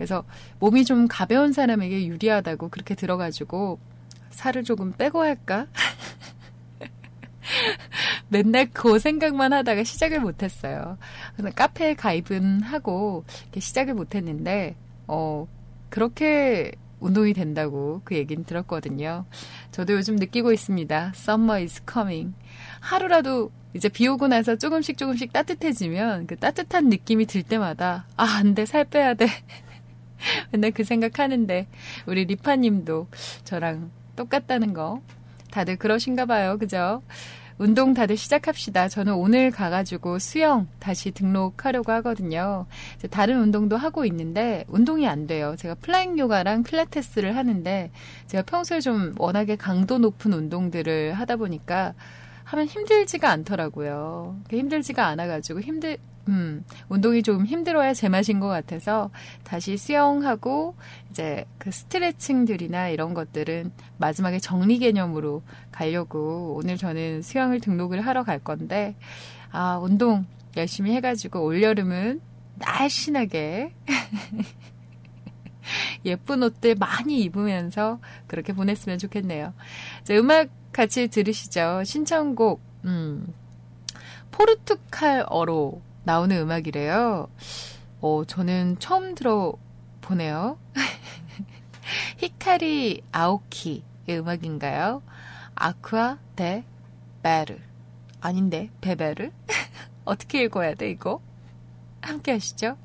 [0.00, 0.24] 그래서
[0.60, 3.78] 몸이 좀 가벼운 사람에게 유리하다고 그렇게 들어가지고
[4.30, 5.66] 살을 조금 빼고 할까?
[8.28, 10.96] 맨날 그 생각만 하다가 시작을 못했어요.
[11.36, 13.26] 그래서 카페에 가입은 하고
[13.58, 14.74] 시작을 못했는데,
[15.06, 15.46] 어,
[15.90, 19.26] 그렇게 운동이 된다고 그 얘기는 들었거든요.
[19.70, 21.12] 저도 요즘 느끼고 있습니다.
[21.14, 22.34] Summer is coming.
[22.80, 28.54] 하루라도 이제 비 오고 나서 조금씩 조금씩 따뜻해지면 그 따뜻한 느낌이 들 때마다 아, 안
[28.54, 28.64] 돼.
[28.64, 29.26] 살 빼야 돼.
[30.52, 31.66] 맨날 그 생각하는데
[32.06, 33.08] 우리 리파님도
[33.44, 35.00] 저랑 똑같다는 거
[35.50, 36.58] 다들 그러신가 봐요.
[36.58, 37.02] 그죠?
[37.58, 38.88] 운동 다들 시작합시다.
[38.88, 42.64] 저는 오늘 가가지고 수영 다시 등록하려고 하거든요.
[43.10, 45.54] 다른 운동도 하고 있는데 운동이 안 돼요.
[45.58, 47.90] 제가 flying 요가랑 필라테스를 하는데
[48.28, 51.92] 제가 평소에 좀 워낙에 강도 높은 운동들을 하다 보니까
[52.44, 54.40] 하면 힘들지가 않더라고요.
[54.50, 55.98] 힘들지가 않아가지고 힘들
[56.28, 59.10] 음, 운동이 좀 힘들어야 제맛인 것 같아서
[59.42, 60.76] 다시 수영하고
[61.10, 65.42] 이제 그 스트레칭들이나 이런 것들은 마지막에 정리 개념으로
[65.72, 68.94] 가려고 오늘 저는 수영을 등록을 하러 갈 건데
[69.50, 72.20] 아, 운동 열심히 해가지고 올여름은
[72.56, 73.72] 날씬하게
[76.04, 79.54] 예쁜 옷들 많이 입으면서 그렇게 보냈으면 좋겠네요.
[80.04, 81.82] 자, 음악 같이 들으시죠.
[81.84, 83.32] 신청곡, 음,
[84.30, 87.28] 포르투갈어로 나오는 음악이래요.
[88.00, 90.58] 어, 저는 처음 들어보네요.
[92.18, 95.02] 히카리 아오키의 음악인가요?
[95.54, 96.64] 아쿠아 데
[97.22, 97.60] 베르.
[98.20, 99.30] 아닌데, 베베르?
[100.04, 101.22] 어떻게 읽어야 돼, 이거?
[102.00, 102.76] 함께 하시죠.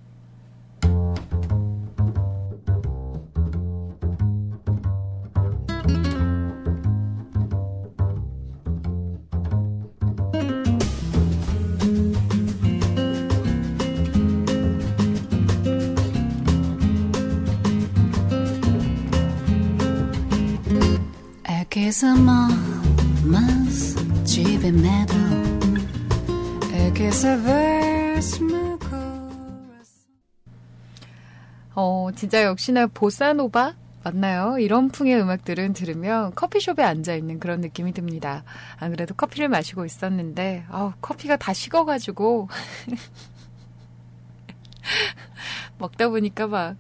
[31.76, 33.76] 어, 진짜 역시나 보사노바?
[34.04, 34.58] 맞나요?
[34.58, 38.44] 이런 풍의 음악들은 들으면 커피숍에 앉아 있는 그런 느낌이 듭니다.
[38.78, 42.50] 안 그래도 커피를 마시고 있었는데, 아우, 커피가 다 식어 가지고,
[45.78, 46.78] 먹다 보니까 막,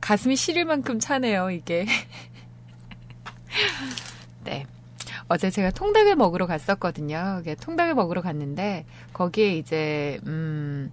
[0.00, 1.84] 가슴이 시릴 만큼 차네요, 이게.
[4.44, 4.66] 네.
[5.28, 7.42] 어제 제가 통닭을 먹으러 갔었거든요.
[7.60, 10.92] 통닭을 먹으러 갔는데 거기에 이제 음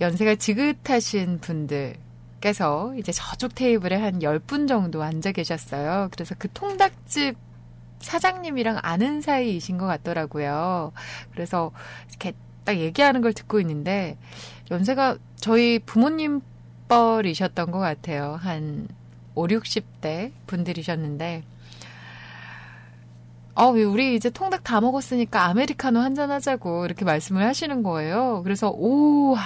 [0.00, 1.96] 연세가 지긋하신 분들
[2.40, 6.08] 께서 이제 저쪽 테이블에 한 10분 정도 앉아 계셨어요.
[6.12, 7.36] 그래서 그 통닭집
[8.00, 10.92] 사장님이랑 아는 사이이신 것 같더라고요.
[11.32, 11.72] 그래서
[12.10, 12.34] 이렇게
[12.64, 14.18] 딱 얘기하는 걸 듣고 있는데
[14.70, 16.42] 연세가 저희 부모님
[16.88, 18.38] 뻘이셨던 것 같아요.
[18.40, 18.88] 한
[19.34, 21.44] 5, 60대 분들이셨는데
[23.56, 28.40] 어, 우리 이제 통닭 다 먹었으니까 아메리카노 한잔 하자고 이렇게 말씀을 하시는 거예요.
[28.42, 29.36] 그래서, 오,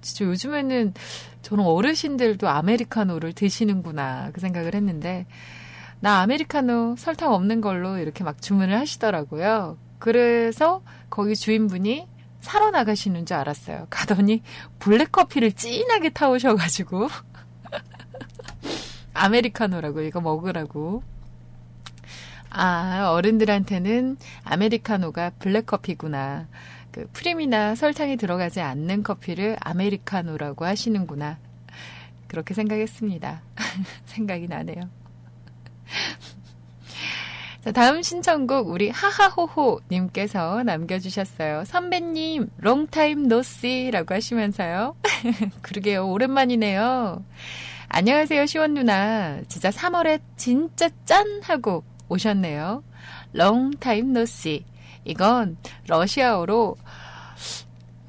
[0.00, 0.94] 진짜 요즘에는
[1.42, 4.30] 저는 어르신들도 아메리카노를 드시는구나.
[4.32, 5.26] 그 생각을 했는데,
[6.00, 9.76] 나 아메리카노 설탕 없는 걸로 이렇게 막 주문을 하시더라고요.
[9.98, 12.08] 그래서 거기 주인분이
[12.40, 13.88] 사러 나가시는 줄 알았어요.
[13.90, 14.42] 가더니
[14.78, 17.08] 블랙커피를 진하게 타오셔가지고,
[19.12, 21.02] 아메리카노라고 이거 먹으라고.
[22.56, 26.46] 아, 어른들한테는 아메리카노가 블랙커피구나.
[26.92, 31.38] 그 프림이나 설탕이 들어가지 않는 커피를 아메리카노라고 하시는구나.
[32.28, 33.42] 그렇게 생각했습니다.
[34.06, 34.88] 생각이 나네요.
[37.64, 41.64] 자, 다음 신청곡 우리 하하호호 님께서 남겨주셨어요.
[41.64, 44.94] 선배님, long time no see라고 하시면서요.
[45.62, 46.06] 그러게요.
[46.08, 47.24] 오랜만이네요.
[47.88, 49.40] 안녕하세요, 시원 누나.
[49.48, 51.40] 진짜 3월에 진짜 짠!
[51.42, 52.82] 하고 오셨네요.
[53.34, 54.64] Long time no see.
[55.04, 56.76] 이건 러시아어로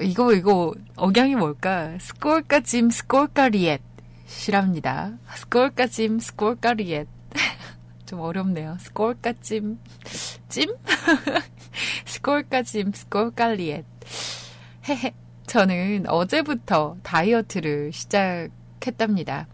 [0.02, 1.98] 이거 이거 억양이 뭘까?
[2.00, 5.14] Сколько зим, сколько лет이랍니다.
[5.36, 7.08] Сколько зим, сколько лет.
[8.06, 8.78] 좀 어렵네요.
[8.80, 9.80] Сколько зим
[10.50, 10.76] зим?
[12.06, 13.86] Сколько зим, сколько лет.
[14.88, 15.14] 헤헤.
[15.48, 19.48] 저는 어제부터 다이어트를 시작했답니다.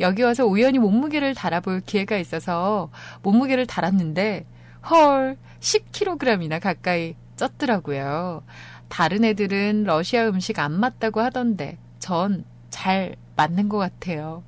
[0.00, 2.90] 여기 와서 우연히 몸무게를 달아볼 기회가 있어서
[3.22, 4.44] 몸무게를 달았는데
[4.90, 8.42] 헐 10kg이나 가까이 쪘더라고요.
[8.88, 12.44] 다른 애들은 러시아 음식 안 맞다고 하던데 전
[12.76, 14.42] 잘 맞는 것 같아요.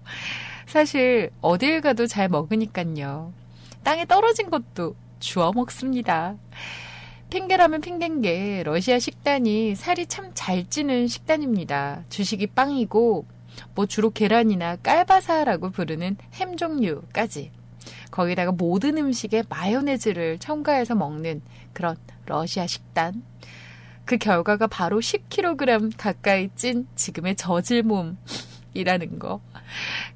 [0.66, 3.32] 사실 어딜 가도 잘 먹으니깐요.
[3.82, 6.34] 땅에 떨어진 것도 주워 먹습니다.
[7.30, 12.02] 핑계라면 핑계인 게 러시아 식단이 살이 참 잘 찌는 식단입니다.
[12.10, 13.24] 주식이 빵이고
[13.74, 17.50] 뭐 주로 계란이나 깔바사라고 부르는 햄 종류까지.
[18.10, 21.42] 거기다가 모든 음식에 마요네즈를 첨가해서 먹는
[21.72, 21.96] 그런
[22.26, 23.22] 러시아 식단.
[24.04, 28.16] 그 결과가 바로 10kg 가까이 찐 지금의 저질 몸.
[28.74, 29.40] 이라는 거.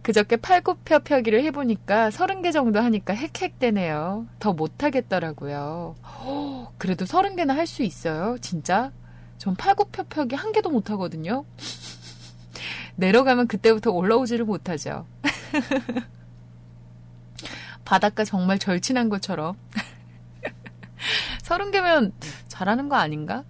[0.03, 4.27] 그저께 팔굽혀 펴기를 해보니까 30개 정도 하니까 헥헥대네요.
[4.39, 5.97] 더 못하겠더라고요.
[6.03, 8.37] 허, 그래도 30개나 할 수 있어요?
[8.41, 8.93] 진짜?
[9.39, 11.45] 전 팔굽혀 펴기 한 개도 못하거든요.
[12.97, 15.07] 내려가면 그때부터 올라오지를 못하죠.
[17.85, 19.57] 바닷가 정말 절친한 것처럼.
[21.43, 22.13] 30개면
[22.49, 23.45] 잘하는 거 아닌가?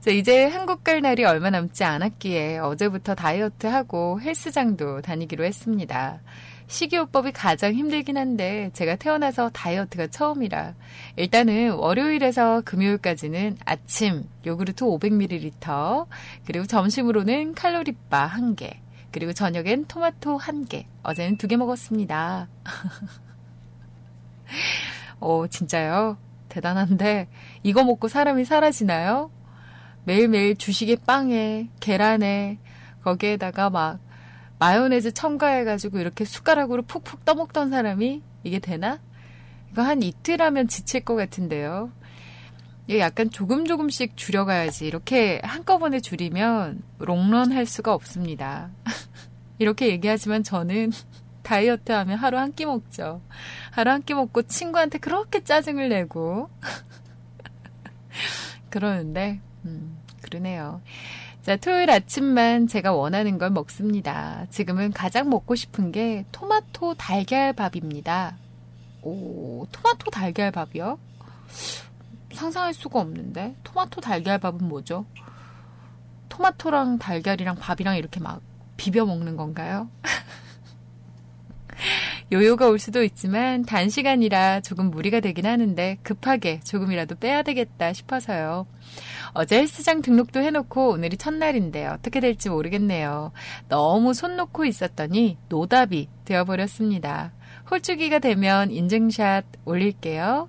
[0.00, 6.20] 자, 이제 한국 갈 날이 얼마 남지 않았기에 어제부터 다이어트하고 헬스장도 다니기로 했습니다.
[6.72, 10.74] 식이요법이 가장 힘들긴 한데 제가 태어나서 다이어트가 처음이라
[11.16, 16.06] 일단은 월요일에서 금요일까지는 아침 요구르트 500ml
[16.46, 18.78] 그리고 점심으로는 칼로리바 1개
[19.10, 22.48] 그리고 저녁엔 토마토 1개 어제는 2개 먹었습니다.
[25.20, 26.16] 오 진짜요?
[26.48, 27.28] 대단한데
[27.62, 29.30] 이거 먹고 사람이 사라지나요?
[30.04, 32.58] 매일매일 주식에 빵에 계란에
[33.04, 34.00] 거기에다가 막
[34.66, 39.00] 마요네즈 첨가해가지고 이렇게 숟가락으로 푹푹 떠먹던 사람이 이게 되나?
[39.72, 41.90] 이거 한 이틀 하면 지칠 것 같은데요.
[42.86, 44.86] 이게 약간 조금 조금씩 줄여가야지.
[44.86, 48.70] 이렇게 한꺼번에 줄이면 롱런 할 수가 없습니다.
[49.58, 50.92] 이렇게 얘기하지만 저는
[51.42, 53.20] 다이어트 하면 하루 한 끼 먹죠.
[53.72, 56.48] 하루 한 끼 먹고 친구한테 그렇게 짜증을 내고.
[58.70, 60.80] 그러는데, 음, 그러네요.
[61.42, 64.46] 자, 토요일 아침만 제가 원하는 걸 먹습니다.
[64.50, 68.36] 지금은 가장 먹고 싶은 게 토마토 달걀밥입니다.
[69.02, 71.00] 오, 토마토 달걀밥이요?
[72.32, 73.56] 상상할 수가 없는데.
[73.64, 75.04] 토마토 달걀밥은 뭐죠?
[76.28, 78.40] 토마토랑 달걀이랑 밥이랑 이렇게 막
[78.76, 79.88] 비벼 먹는 건가요?
[82.32, 88.66] 요요가 올 수도 있지만 단시간이라 조금 무리가 되긴 하는데 급하게 조금이라도 빼야 되겠다 싶어서요.
[89.34, 93.32] 어제 헬스장 등록도 해놓고 오늘이 첫날인데 어떻게 될지 모르겠네요.
[93.68, 97.32] 너무 손 놓고 있었더니 노답이 되어버렸습니다.
[97.70, 100.48] 홀쭉이가 되면 인증샷 올릴게요.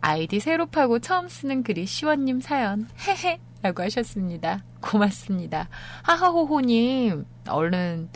[0.00, 2.88] 아이디 새로 파고 처음 쓰는 글이 시원님 사연.
[3.06, 3.38] 헤헤.
[3.62, 4.62] 라고 하셨습니다.
[4.82, 5.70] 고맙습니다.
[6.02, 8.08] 하하호호님, 얼른,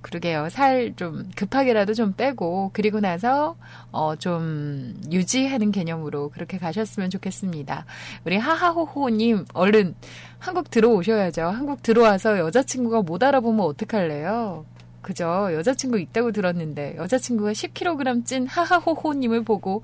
[0.00, 0.48] 그러게요.
[0.50, 3.56] 살 좀 급하게라도 좀 빼고, 그리고 나서,
[3.90, 7.86] 어, 좀 유지하는 개념으로 그렇게 가셨으면 좋겠습니다.
[8.24, 9.94] 우리 하하호호 님, 얼른
[10.38, 11.42] 한국 들어오셔야죠.
[11.42, 14.66] 한국 들어와서 여자친구가 못 알아보면 어떡할래요?
[15.02, 15.48] 그죠?
[15.52, 19.82] 여자친구 있다고 들었는데, 여자친구가 10kg 찐 하하호호 님을 보고,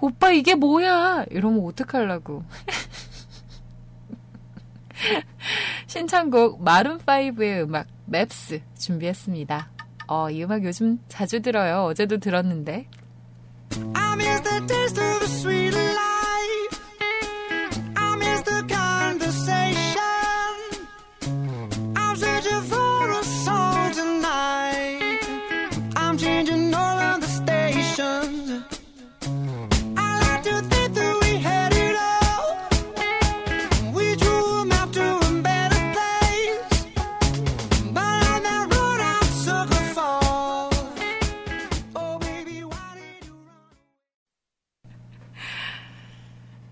[0.00, 1.24] 오빠 이게 뭐야?
[1.30, 2.44] 이러면 어떡하려고.
[5.86, 9.70] 신청곡 마룬5의 음악 맵스 준비했습니다.
[10.08, 11.84] 어, 이 음악 요즘 자주 들어요.
[11.84, 12.86] 어제도 들었는데.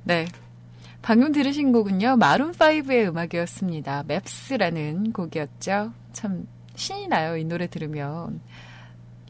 [0.06, 0.24] 네.
[1.02, 4.04] 방금 들으신 곡은요, 마룬5의 음악이었습니다.
[4.06, 5.92] 맵스라는 곡이었죠.
[6.12, 6.46] 참,
[6.76, 8.40] 신이 나요, 이 노래 들으면.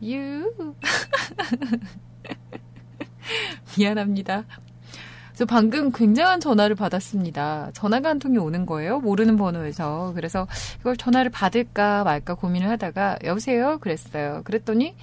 [0.03, 0.53] 유.
[3.79, 4.45] 미안합니다.
[5.33, 7.71] 저 방금 굉장한 전화를 받았습니다.
[7.73, 9.01] 전화가 한 통이 오는 거예요.
[9.01, 10.13] 모르는 번호에서.
[10.15, 10.47] 그래서
[10.81, 13.79] 이걸 전화를 받을까 말까 고민을 하다가, 여보세요?
[13.79, 14.43] 그랬어요.
[14.45, 14.95] 그랬더니,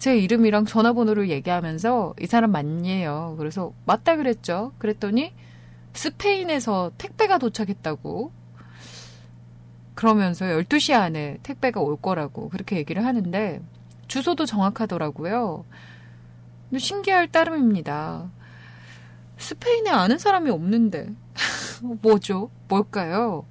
[0.00, 3.34] 제 이름이랑 전화번호를 얘기하면서 이 사람 맞니에요.
[3.38, 4.72] 그래서 맞다 그랬죠.
[4.78, 5.34] 그랬더니
[5.92, 8.32] 스페인에서 택배가 도착했다고.
[9.94, 13.60] 그러면서 12시 안에 택배가 올 거라고 그렇게 얘기를 하는데
[14.08, 15.66] 주소도 정확하더라고요.
[16.78, 18.30] 신기할 따름입니다.
[19.36, 21.10] 스페인에 아는 사람이 없는데.
[22.00, 22.50] 뭐죠?
[22.68, 23.44] 뭘까요?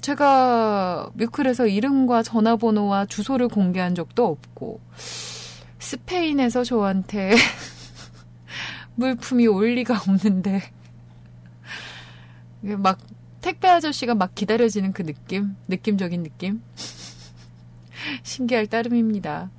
[0.00, 4.80] 제가 뮤클에서 이름과 전화번호와 주소를 공개한 적도 없고,
[5.78, 7.34] 스페인에서 저한테
[8.96, 10.62] 물품이 올 리가 없는데,
[12.60, 12.98] 막
[13.40, 15.54] 택배 아저씨가 막 기다려지는 그 느낌?
[15.68, 16.62] 느낌적인 느낌?
[18.22, 19.50] 신기할 따름입니다.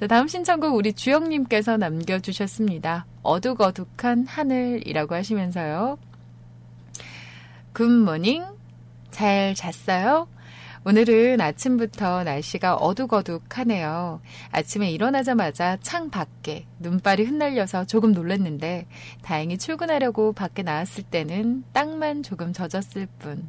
[0.00, 3.06] 자, 다음 신청곡 우리 주영님께서 남겨주셨습니다.
[3.22, 5.98] 어둑어둑한 하늘이라고 하시면서요.
[7.74, 8.59] 굿모닝.
[9.20, 10.28] 잘 잤어요?
[10.86, 14.22] 오늘은 아침부터 날씨가 어둑어둑하네요.
[14.50, 18.86] 아침에 일어나자마자 창 밖에 눈발이 흩날려서 조금 놀랐는데
[19.20, 23.46] 다행히 출근하려고 밖에 나왔을 때는 땅만 조금 젖었을 뿐.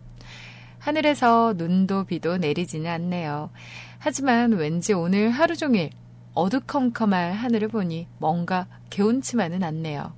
[0.78, 3.50] 하늘에서 눈도 비도 내리지는 않네요.
[3.98, 5.90] 하지만 왠지 오늘 하루 종일
[6.34, 10.12] 어두컴컴할 하늘을 보니 뭔가 개운치만은 않네요.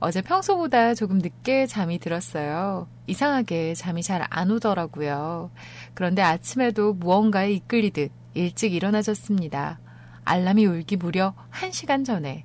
[0.00, 2.88] 어제 평소보다 조금 늦게 잠이 들었어요.
[3.06, 5.50] 이상하게 잠이 잘 안 오더라고요.
[5.94, 9.78] 그런데 아침에도 무언가에 이끌리듯 일찍 일어나졌습니다.
[10.24, 12.44] 알람이 울기 무려 1시간 전에.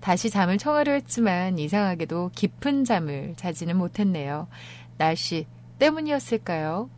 [0.00, 4.46] 다시 잠을 청하려 했지만 이상하게도 깊은 잠을 자지는 못했네요.
[4.98, 5.46] 날씨
[5.78, 6.90] 때문이었을까요?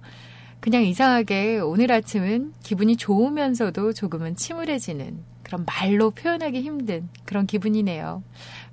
[0.61, 8.23] 그냥 이상하게 오늘 아침은 기분이 좋으면서도 조금은 침울해지는 그런 말로 표현하기 힘든 그런 기분이네요.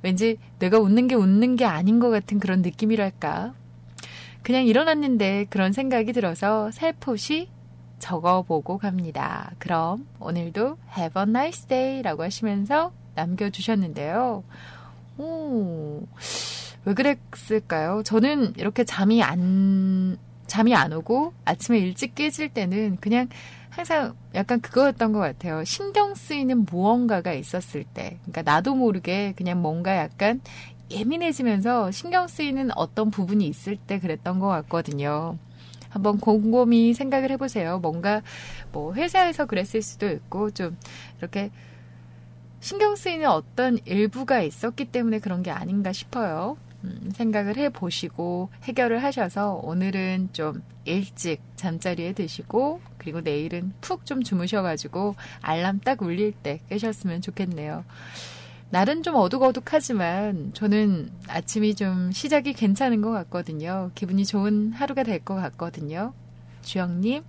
[0.01, 3.53] 왠지 내가 웃는 게 웃는 게 아닌 것 같은 그런 느낌이랄까.
[4.45, 7.49] 그냥 일어났는데 그런 생각이 들어서 살포시
[7.97, 9.51] 적어보고 갑니다.
[9.57, 14.43] 그럼 오늘도 Have a nice day 라고 하시면서 남겨주셨는데요.
[15.17, 16.03] 오,
[16.85, 18.03] 왜 그랬을까요?
[18.05, 23.27] 저는 이렇게 잠이 안, 잠이 안 오고 아침에 일찍 깨질 때는 그냥
[23.71, 25.63] 항상 약간 그거였던 것 같아요.
[25.63, 28.19] 신경 쓰이는 무언가가 있었을 때.
[28.21, 30.39] 그러니까 나도 모르게 그냥 뭔가 약간
[30.91, 35.37] 예민해지면서 신경 쓰이는 어떤 부분이 있을 때 그랬던 것 같거든요.
[35.89, 37.79] 한번 곰곰이 생각을 해보세요.
[37.79, 38.21] 뭔가
[38.71, 40.77] 뭐 회사에서 그랬을 수도 있고 좀
[41.19, 41.51] 이렇게
[42.59, 46.57] 신경 쓰이는 어떤 일부가 있었기 때문에 그런 게 아닌가 싶어요.
[46.83, 55.15] 음, 생각을 해보시고 해결을 하셔서 오늘은 좀 일찍 잠자리에 드시고 그리고 내일은 푹 좀 주무셔가지고
[55.41, 57.85] 알람 딱 울릴 때 깨셨으면 좋겠네요.
[58.69, 63.91] 날은 좀 어둑어둑하지만 저는 아침이 좀 시작이 괜찮은 것 같거든요.
[63.95, 66.13] 기분이 좋은 하루가 될 것 같거든요.
[66.61, 67.23] 주영님,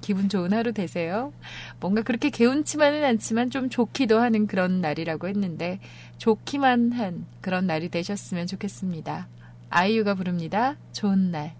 [0.00, 1.32] 기분 좋은 하루 되세요.
[1.78, 5.78] 뭔가 그렇게 개운치만은 않지만 좀 좋기도 하는 그런 날이라고 했는데
[6.18, 9.28] 좋기만 한 그런 날이 되셨으면 좋겠습니다.
[9.68, 10.76] 아이유가 부릅니다.
[10.92, 11.59] 좋은 날.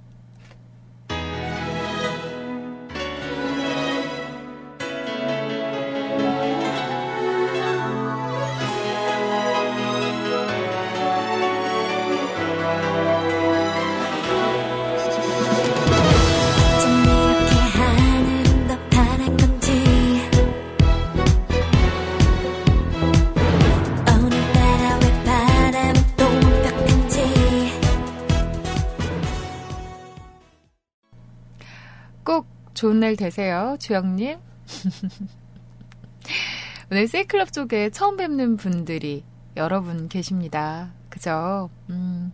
[32.81, 34.39] 좋은 날 되세요, 주영님.
[36.91, 39.22] 오늘 세이클럽 쪽에 처음 뵙는 분들이
[39.55, 40.91] 여러분 계십니다.
[41.11, 41.68] 그죠?
[41.91, 42.33] 음,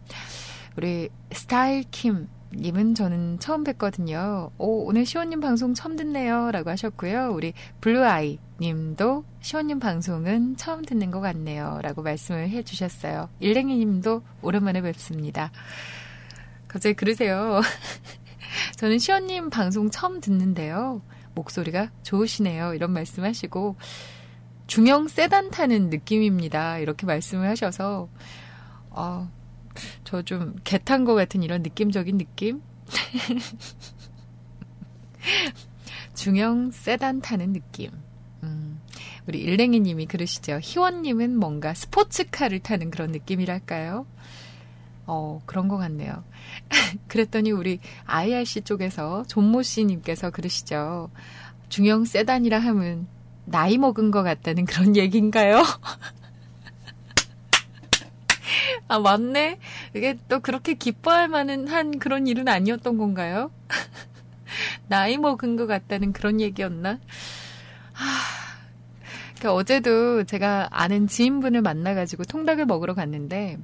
[0.77, 4.53] 우리 스타일킴 님은 저는 처음 뵀거든요.
[4.59, 6.53] 오, 오늘 시원님 방송 처음 듣네요.
[6.53, 7.33] 라고 하셨고요.
[7.33, 11.81] 우리 블루아이 님도 시원님 방송은 처음 듣는 것 같네요.
[11.83, 13.31] 라고 말씀을 해 주셨어요.
[13.41, 15.51] 일랭이 님도 오랜만에 뵙습니다.
[16.69, 17.63] 갑자기 그러세요.
[18.77, 21.03] 저는 시원님 방송 처음 듣는데요.
[21.35, 22.75] 목소리가 좋으시네요.
[22.75, 23.77] 이런 말씀 하시고,
[24.67, 26.79] 중형 세단 타는 느낌입니다.
[26.79, 28.09] 이렇게 말씀을 하셔서,
[28.91, 29.31] 어,
[30.05, 32.63] 저 좀 개탄 것 같은 이런 느낌적인 느낌?
[36.15, 37.91] 중형 세단 타는 느낌.
[38.43, 38.81] 음,
[39.27, 40.59] 우리 일랭이 님이 그러시죠.
[40.63, 44.07] 희원님은 뭔가 스포츠카를 타는 그런 느낌이랄까요?
[45.07, 46.25] 어, 그런 것 같네요.
[47.09, 51.11] 그랬더니 우리 IRC 쪽에서 존모 씨님께서 그러시죠.
[51.69, 53.07] 중형 세단이라 하면
[53.45, 55.63] 나이 먹은 것 같다는 그런 얘기인가요?
[58.89, 59.59] 아, 맞네.
[59.95, 63.51] 이게 또 그렇게 기뻐할 만한 한 그런 일은 아니었던 건가요?
[64.89, 67.01] 나이 먹은 것 같다는 그런 얘기였나?
[67.93, 68.05] 하,
[69.41, 73.59] 그 어제도 제가 아는 지인분을 만나가지고 통닭을 먹으러 갔는데,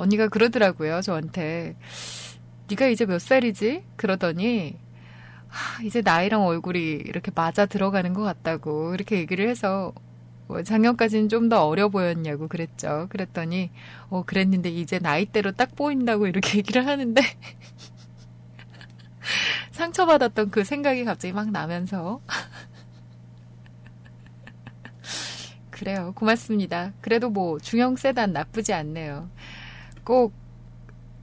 [0.00, 1.76] 언니가 그러더라고요, 저한테.
[2.68, 3.84] 네가 이제 몇 살이지?
[3.96, 4.76] 그러더니,
[5.48, 9.92] 하, 이제 나이랑 얼굴이 이렇게 맞아 들어가는 것 같다고 이렇게 얘기를 해서
[10.48, 13.06] 뭐 작년까지는 좀 더 어려 보였냐고 그랬죠.
[13.10, 13.70] 그랬더니
[14.10, 17.20] 어 그랬는데 이제 나이대로 딱 보인다고 이렇게 얘기를 하는데
[19.72, 22.20] 상처받았던 그 생각이 갑자기 막 나면서
[25.70, 26.12] 그래요.
[26.14, 26.92] 고맙습니다.
[27.00, 29.30] 그래도 뭐 중형 세단 나쁘지 않네요.
[30.10, 30.32] 꼭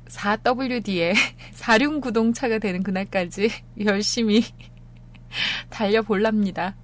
[0.05, 1.13] 4WD에
[1.55, 3.49] 4륜구동차가 되는 그날까지
[3.83, 4.45] 열심히
[5.69, 6.77] 달려볼랍니다.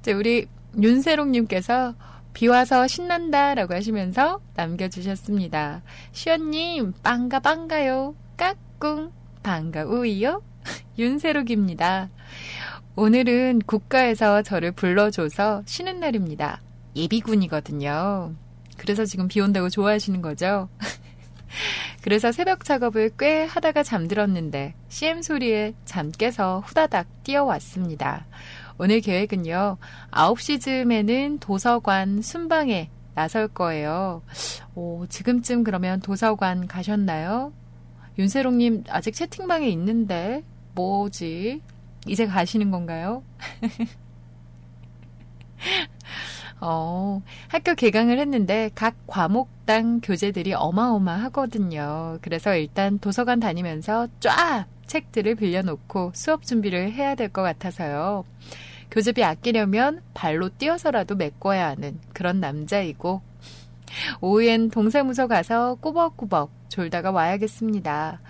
[0.00, 0.48] 이제 우리
[0.82, 1.94] 윤세롱님께서
[2.32, 5.82] 비 와서 신난다 라고 하시면서 남겨주셨습니다.
[6.10, 8.16] 시연님, 빵가 빵가요.
[8.36, 9.12] 까꿍,
[9.44, 10.42] 반가우이요.
[10.98, 12.10] 윤세록입니다.
[12.96, 16.60] 오늘은 국가에서 저를 불러줘서 쉬는 날입니다.
[16.96, 18.34] 예비군이거든요.
[18.76, 20.68] 그래서 지금 비 온다고 좋아하시는 거죠?
[22.02, 28.26] 그래서 새벽 작업을 꽤 하다가 잠들었는데 CM 소리에 잠 깨서 후다닥 뛰어왔습니다.
[28.78, 29.78] 오늘 계획은요.
[30.10, 34.22] 9시쯤에는 도서관 순방에 나설 거예요.
[34.74, 37.52] 오, 지금쯤 그러면 도서관 가셨나요?
[38.18, 40.42] 윤세롱님 아직 채팅방에 있는데
[40.74, 41.62] 뭐지?
[42.06, 43.22] 이제 가시는 건가요?
[46.66, 52.18] 어, 학교 개강을 했는데 각 과목당 교재들이 어마어마하거든요.
[52.22, 58.24] 그래서 일단 도서관 다니면서 쫙 책들을 빌려놓고 수업 준비를 해야 될 것 같아서요.
[58.90, 63.20] 교재비 아끼려면 발로 뛰어서라도 메꿔야 하는 그런 남자이고
[64.22, 68.20] 오후엔 동사무소 가서 꾸벅꾸벅 졸다가 와야겠습니다.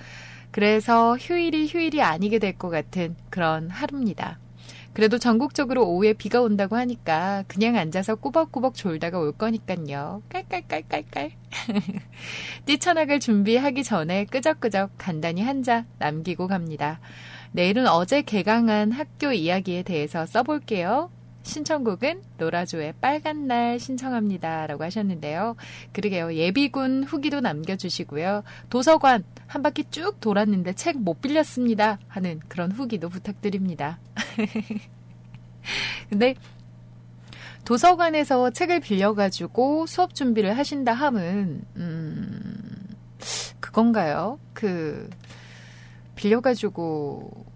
[0.51, 4.39] 그래서 휴일이 휴일이 아니게 될 것 같은 그런 하루입니다.
[4.95, 10.23] 그래도 전국적으로 오후에 비가 온다고 하니까 그냥 앉아서 꾸벅꾸벅 졸다가 올 거니깐요.
[10.29, 11.33] 깔깔깔깔깔.
[12.65, 17.01] 뛰쳐나갈 준비하기 전에 끄적끄적 간단히 한 자 남기고 갑니다.
[17.53, 21.11] 내일은 어제 개강한 학교 이야기에 대해서 써볼게요.
[21.45, 24.67] 신청곡은 노라조의 빨간 날 신청합니다.
[24.67, 25.57] 라고 하셨는데요.
[25.93, 26.35] 그러게요.
[26.35, 28.43] 예비군 후기도 남겨주시고요.
[28.71, 31.99] 도서관 한 바퀴 쭉 돌았는데 책 못 빌렸습니다.
[32.09, 33.99] 하는 그런 후기도 부탁드립니다.
[36.09, 36.35] 근데
[37.65, 42.89] 도서관에서 책을 빌려가지고 수업 준비를 하신다 함은, 음,
[43.61, 44.39] 그건가요?
[44.53, 45.09] 그,
[46.15, 47.47] 빌려가지고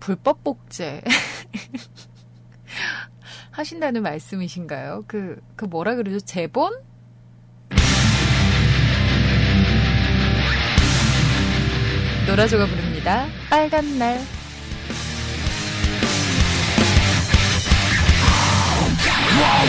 [0.00, 1.02] 불법 복제.
[3.52, 5.04] 하신다는 말씀이신가요?
[5.06, 6.18] 그, 그 뭐라 그러죠?
[6.20, 6.72] 재본?
[12.26, 13.26] 노라조가 부릅니다.
[13.50, 14.18] 빨간 날.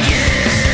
[0.03, 0.72] 스승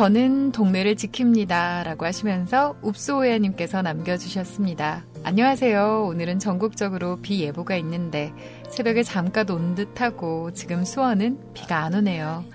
[0.00, 1.84] 저는 동네를 지킵니다.
[1.84, 5.04] 라고 하시면서 읍소오야님께서 남겨주셨습니다.
[5.24, 6.06] 안녕하세요.
[6.08, 8.32] 오늘은 전국적으로 비 예보가 있는데
[8.70, 12.46] 새벽에 잠깐 온 듯하고 지금 수원은 비가 안 오네요.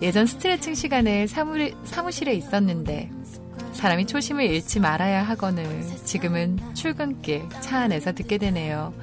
[0.00, 3.10] 예전 스트레칭 시간에 사무, 사무실에 있었는데
[3.72, 5.66] 사람이 초심을 잃지 말아야 하거늘
[6.04, 8.94] 지금은 출근길 차 안에서 듣게 되네요.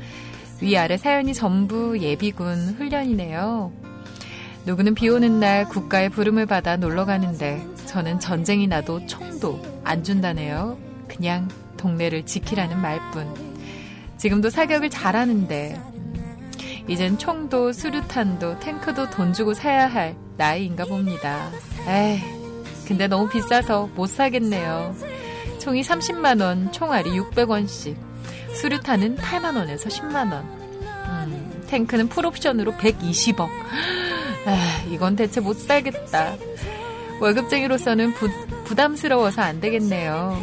[0.62, 3.91] 위아래 사연이 전부 예비군 훈련이네요.
[4.66, 10.78] 누구는 비 오는 날 국가의 부름을 받아 놀러 가는데 저는 전쟁이 나도 총도 안 준다네요.
[11.08, 11.48] 그냥
[11.78, 13.52] 동네를 지키라는 말뿐.
[14.18, 21.50] 지금도 사격을 잘하는데 음, 이젠 총도 수류탄도 탱크도 돈 주고 사야 할 나이인가 봅니다.
[21.88, 22.22] 에이,
[22.88, 24.96] 근데 너무 비싸서 못 사겠네요.
[25.60, 27.96] 총이 30만 원, 총알이 600원씩.
[28.54, 30.44] 수류탄은 8만 원에서 10만 원.
[30.84, 33.50] 음, 탱크는 풀옵션으로 120억.
[34.46, 36.36] 아, 이건 대체 못 살겠다.
[37.20, 38.30] 월급쟁이로서는 부,
[38.66, 40.38] 부담스러워서 안 되겠네요.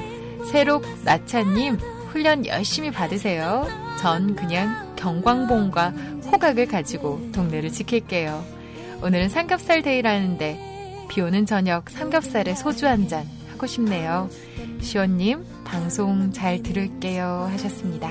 [0.51, 1.76] 새록 나차님
[2.11, 3.66] 훈련 열심히 받으세요.
[3.99, 5.88] 전 그냥 경광봉과
[6.30, 8.44] 호각을 가지고 동네를 지킬게요.
[9.03, 14.28] 오늘은 삼겹살 데이라는데 비 오는 저녁 삼겹살에 소주 한 잔 하고 싶네요.
[14.80, 18.11] 시원님 방송 잘 들을게요 하셨습니다.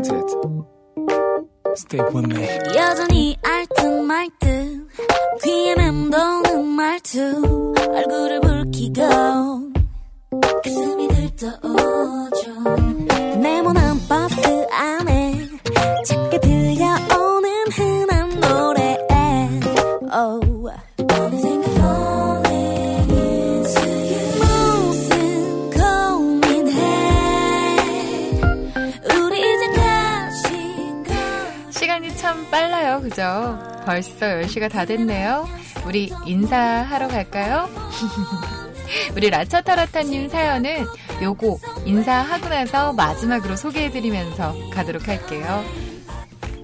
[0.00, 0.30] it.
[1.74, 2.44] Stay with me.
[2.76, 4.88] 여전히 알듯말듯
[5.42, 9.02] 귀에 맴도는 말투 얼굴을 붉히고
[10.62, 12.52] 가슴이 들떠오죠
[13.40, 15.48] 네모난 버스 안에
[16.06, 16.61] 작게 들
[32.52, 33.58] 빨라요, 그죠?
[33.86, 35.48] 벌써 10시가 다 됐네요.
[35.86, 37.66] 우리 인사하러 갈까요?
[39.16, 40.84] 우리 라차타라타님 사연은
[41.22, 45.64] 요거 인사하고 나서 마지막으로 소개해드리면서 가도록 할게요.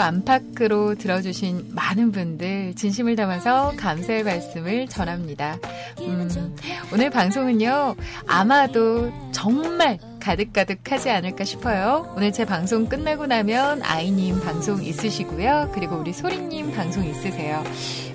[0.00, 5.58] 안팎으로 들어주신 많은 분들 진심을 담아서 감사의 말씀을 전합니다.
[6.00, 6.54] 음,
[6.92, 12.12] 오늘 방송은요, 아마도 정말 가득가득하지 않을까 싶어요.
[12.16, 15.70] 오늘 제 방송 끝나고 나면 아이님 방송 있으시고요.
[15.72, 17.62] 그리고 우리 소리님 방송 있으세요.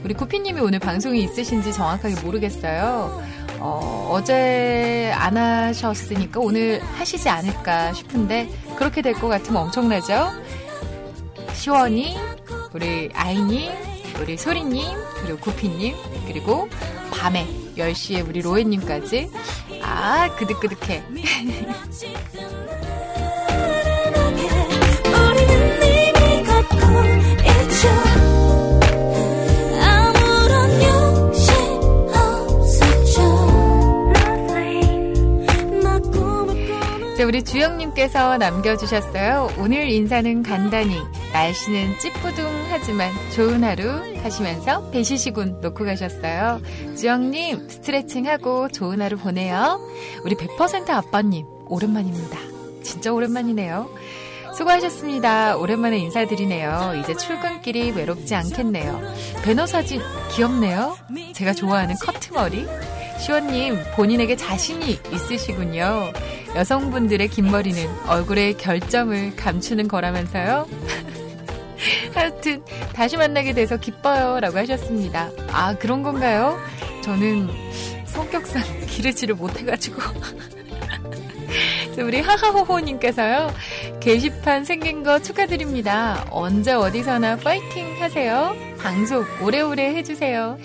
[0.04, 3.22] 우리 구피님이 오늘 방송이 있으신지 정확하게 모르겠어요.
[3.60, 10.32] 어, 어제 안 하셨으니까 오늘 하시지 않을까 싶은데 그렇게 될 것 같으면 엄청나죠?
[11.62, 12.16] 시원이,
[12.74, 13.72] 우리 아이님,
[14.20, 14.84] 우리 소리님,
[15.22, 15.96] 그리고 구피님,
[16.26, 16.68] 그리고
[17.12, 17.46] 밤에
[17.78, 19.30] 10시에 우리 로에님까지.
[19.84, 21.04] 아, 그득그득해.
[37.22, 39.52] 자, 우리 주영님께서 남겨주셨어요.
[39.60, 40.98] 오늘 인사는 간단히,
[41.32, 43.86] 날씨는 찌뿌둥하지만 좋은 하루
[44.24, 46.60] 하시면서 배시시군 놓고 가셨어요.
[46.98, 49.80] 주영님, 스트레칭하고 좋은 하루 보내요.
[50.26, 52.40] 우리 100% 아빠님, 오랜만입니다.
[52.82, 53.88] 진짜 오랜만이네요.
[54.56, 55.58] 수고하셨습니다.
[55.58, 57.00] 오랜만에 인사드리네요.
[57.02, 59.02] 이제 출근길이 외롭지 않겠네요.
[59.44, 60.02] 배너 사진
[60.34, 60.98] 귀엽네요.
[61.34, 62.68] 제가 좋아하는 커트머리.
[63.20, 66.12] 시원님, 본인에게 자신이 있으시군요.
[66.56, 70.68] 여성분들의 긴 머리는 얼굴의 결점을 감추는 거라면서요?
[72.14, 74.40] 하여튼, 다시 만나게 돼서 기뻐요.
[74.40, 75.30] 라고 하셨습니다.
[75.52, 76.60] 아, 그런 건가요?
[77.04, 77.50] 저는
[78.06, 80.02] 성격상 기르지를 못해가지고.
[81.98, 83.54] 우리 하하호호님께서요.
[84.00, 86.26] 게시판 생긴 거 축하드립니다.
[86.32, 88.56] 언제 어디서나 파이팅 하세요.
[88.80, 90.58] 방송 오래오래 해주세요.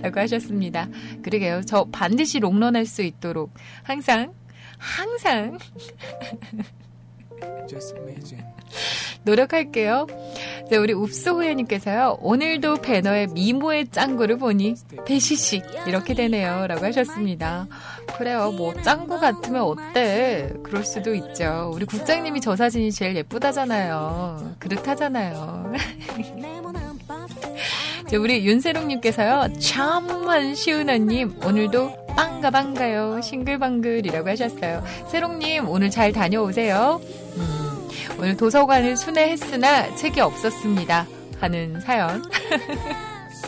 [0.00, 0.88] 라고 하셨습니다.
[1.22, 1.62] 그러게요.
[1.66, 3.52] 저 반드시 롱런 할 수 있도록
[3.82, 4.32] 항상,
[4.78, 5.58] 항상.
[9.24, 10.06] 노력할게요.
[10.70, 12.18] 자, 우리 읍소호연님께서요.
[12.20, 14.74] 오늘도 배너의 미모의 짱구를 보니
[15.06, 16.66] 배시시 이렇게 되네요.
[16.66, 17.66] 라고 하셨습니다.
[18.16, 18.52] 그래요.
[18.52, 20.52] 뭐 짱구 같으면 어때?
[20.62, 21.70] 그럴 수도 있죠.
[21.74, 24.56] 우리 국장님이 저 사진이 제일 예쁘다잖아요.
[24.58, 25.72] 그렇다잖아요.
[28.12, 29.54] 자, 우리 윤세롱님께서요.
[29.58, 33.22] 참만 시은아님 오늘도 빵가 빵가요.
[33.22, 34.84] 싱글방글이라고 하셨어요.
[35.08, 37.00] 세롱님 오늘 잘 다녀오세요.
[37.36, 41.06] 음, 오늘 도서관을 순회했으나 책이 없었습니다.
[41.40, 42.22] 하는 사연.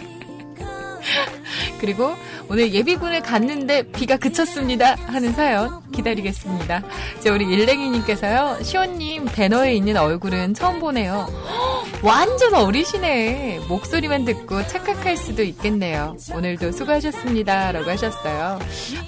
[1.78, 2.14] 그리고
[2.48, 4.96] 오늘 예비군을 갔는데 비가 그쳤습니다.
[5.06, 6.82] 하는 사연 기다리겠습니다.
[7.20, 8.62] 자, 우리 일랭이님께서요.
[8.62, 11.26] 시원님 배너에 있는 얼굴은 처음 보네요.
[11.30, 13.60] 헉, 완전 어리시네.
[13.68, 16.16] 목소리만 듣고 착각할 수도 있겠네요.
[16.34, 17.72] 오늘도 수고하셨습니다.
[17.72, 18.58] 라고 하셨어요.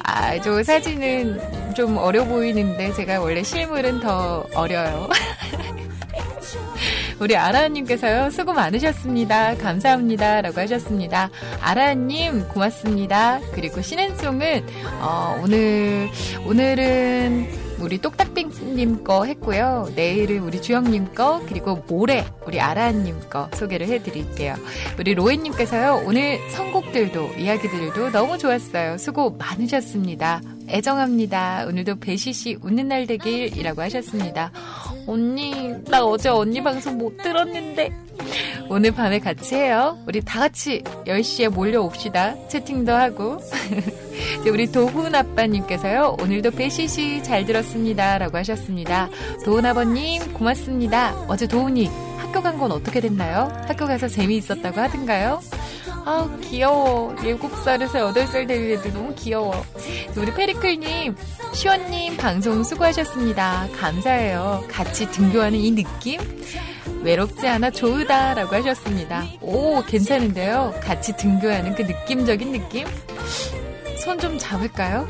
[0.02, 5.08] 아, 저 사진은 좀 어려 보이는데 제가 원래 실물은 더 어려요.
[7.18, 9.56] 우리 아라님께서요, 수고 많으셨습니다.
[9.56, 10.42] 감사합니다.
[10.42, 11.30] 라고 하셨습니다.
[11.60, 13.40] 아라님, 고맙습니다.
[13.52, 14.66] 그리고 신앤송은,
[15.00, 16.10] 어, 오늘,
[16.46, 19.90] 오늘은 우리 똑딱빙님 거 했고요.
[19.94, 24.54] 내일은 우리 주영님 거, 그리고 모레 우리 아라님 거 소개를 해드릴게요.
[24.98, 28.98] 우리 로엔님께서요, 오늘 선곡들도, 이야기들도 너무 좋았어요.
[28.98, 30.40] 수고 많으셨습니다.
[30.68, 31.66] 애정합니다.
[31.68, 34.50] 오늘도 배시시 웃는 날 되길이라고 하셨습니다.
[35.06, 37.90] 언니, 나 어제 언니 방송 못 들었는데.
[38.68, 39.96] 오늘 밤에 같이 해요.
[40.08, 42.48] 우리 다 같이 10시에 몰려옵시다.
[42.48, 43.38] 채팅도 하고.
[44.40, 46.16] 이제 우리 도훈 아빠님께서요.
[46.20, 48.18] 오늘도 배시시 잘 들었습니다.
[48.18, 49.08] 라고 하셨습니다.
[49.44, 51.14] 도훈 아버님, 고맙습니다.
[51.28, 51.86] 어제 도훈이
[52.18, 53.48] 학교 간 건 어떻게 됐나요?
[53.68, 55.40] 학교 가서 재미있었다고 하던가요?
[56.08, 57.14] 아 귀여워.
[57.16, 59.64] 7살에서 8살 되는 애들 너무 귀여워.
[60.16, 61.16] 우리 페리클님,
[61.52, 63.66] 시원님 방송 수고하셨습니다.
[63.76, 64.62] 감사해요.
[64.70, 66.20] 같이 등교하는 이 느낌?
[67.02, 69.24] 외롭지 않아 좋으다 라고 하셨습니다.
[69.40, 70.74] 오, 괜찮은데요?
[70.80, 72.86] 같이 등교하는 그 느낌적인 느낌?
[73.98, 75.08] 손 좀 잡을까요?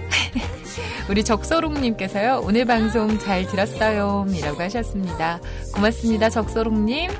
[1.10, 4.26] 우리 적소롱님께서요, 오늘 방송 잘 들었어요.
[4.30, 5.40] 이라고 하셨습니다.
[5.74, 7.10] 고맙습니다, 적소롱님.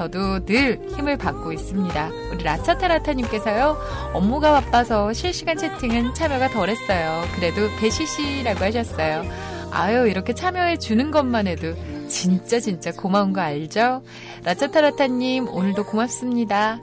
[0.00, 2.10] 저도 늘 힘을 받고 있습니다.
[2.32, 3.76] 우리 라차타라타님께서요,
[4.14, 7.24] 업무가 바빠서 실시간 채팅은 참여가 덜했어요.
[7.36, 9.26] 그래도 배시시라고 하셨어요.
[9.70, 11.74] 아유, 이렇게 참여해 주는 것만 해도
[12.08, 14.02] 진짜 진짜 고마운 거 알죠?
[14.44, 16.80] 라차타라타님, 오늘도 고맙습니다.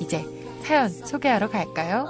[0.00, 0.22] 이제
[0.62, 2.06] 사연 소개하러 갈까요?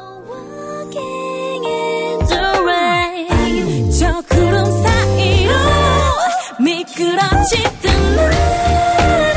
[6.58, 9.31] 미끄러지던 나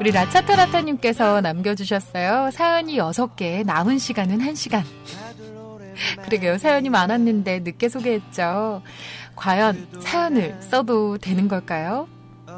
[0.00, 2.50] 우리 라차타라타님께서 남겨주셨어요.
[2.52, 4.82] 사연이 6개, 남은 시간은 1시간.
[6.24, 6.56] 그러게요.
[6.56, 8.82] 사연이 많았는데 늦게 소개했죠.
[9.36, 12.08] 과연 사연을 써도 되는 걸까요?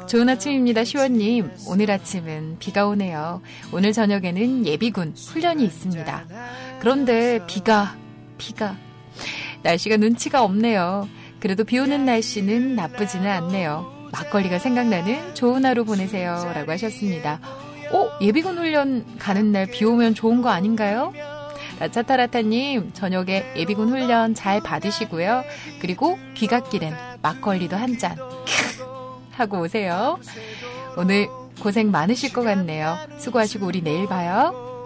[0.07, 1.49] 좋은 아침입니다, 시원님.
[1.67, 3.41] 오늘 아침은 비가 오네요.
[3.71, 6.25] 오늘 저녁에는 예비군 훈련이 있습니다.
[6.79, 7.95] 그런데 비가,
[8.37, 8.75] 비가.
[9.63, 11.07] 날씨가 눈치가 없네요.
[11.39, 14.09] 그래도 비 오는 날씨는 나쁘지는 않네요.
[14.11, 16.51] 막걸리가 생각나는 좋은 하루 보내세요.
[16.53, 17.39] 라고 하셨습니다.
[17.91, 18.09] 어?
[18.21, 21.13] 예비군 훈련 가는 날 비 오면 좋은 거 아닌가요?
[21.79, 25.43] 라차타라타님, 저녁에 예비군 훈련 잘 받으시고요.
[25.79, 28.15] 그리고 귀갓길엔 막걸리도 한 잔.
[29.35, 30.19] 하고 오세요.
[30.97, 31.27] 오늘
[31.61, 32.97] 고생 많으실 것 같네요.
[33.17, 34.85] 수고하시고 우리 내일 봐요.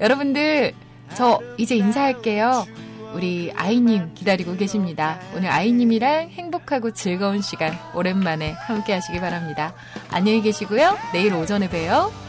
[0.00, 0.74] 여러분들,
[1.14, 2.66] 저 이제 인사할게요.
[3.14, 5.20] 우리 아이님 기다리고 계십니다.
[5.36, 9.72] 오늘 아이님이랑 행복하고 즐거운 시간 오랜만에 함께 하시기 바랍니다.
[10.10, 10.98] 안녕히 계시고요.
[11.12, 12.23] 내일 오전에 봬요.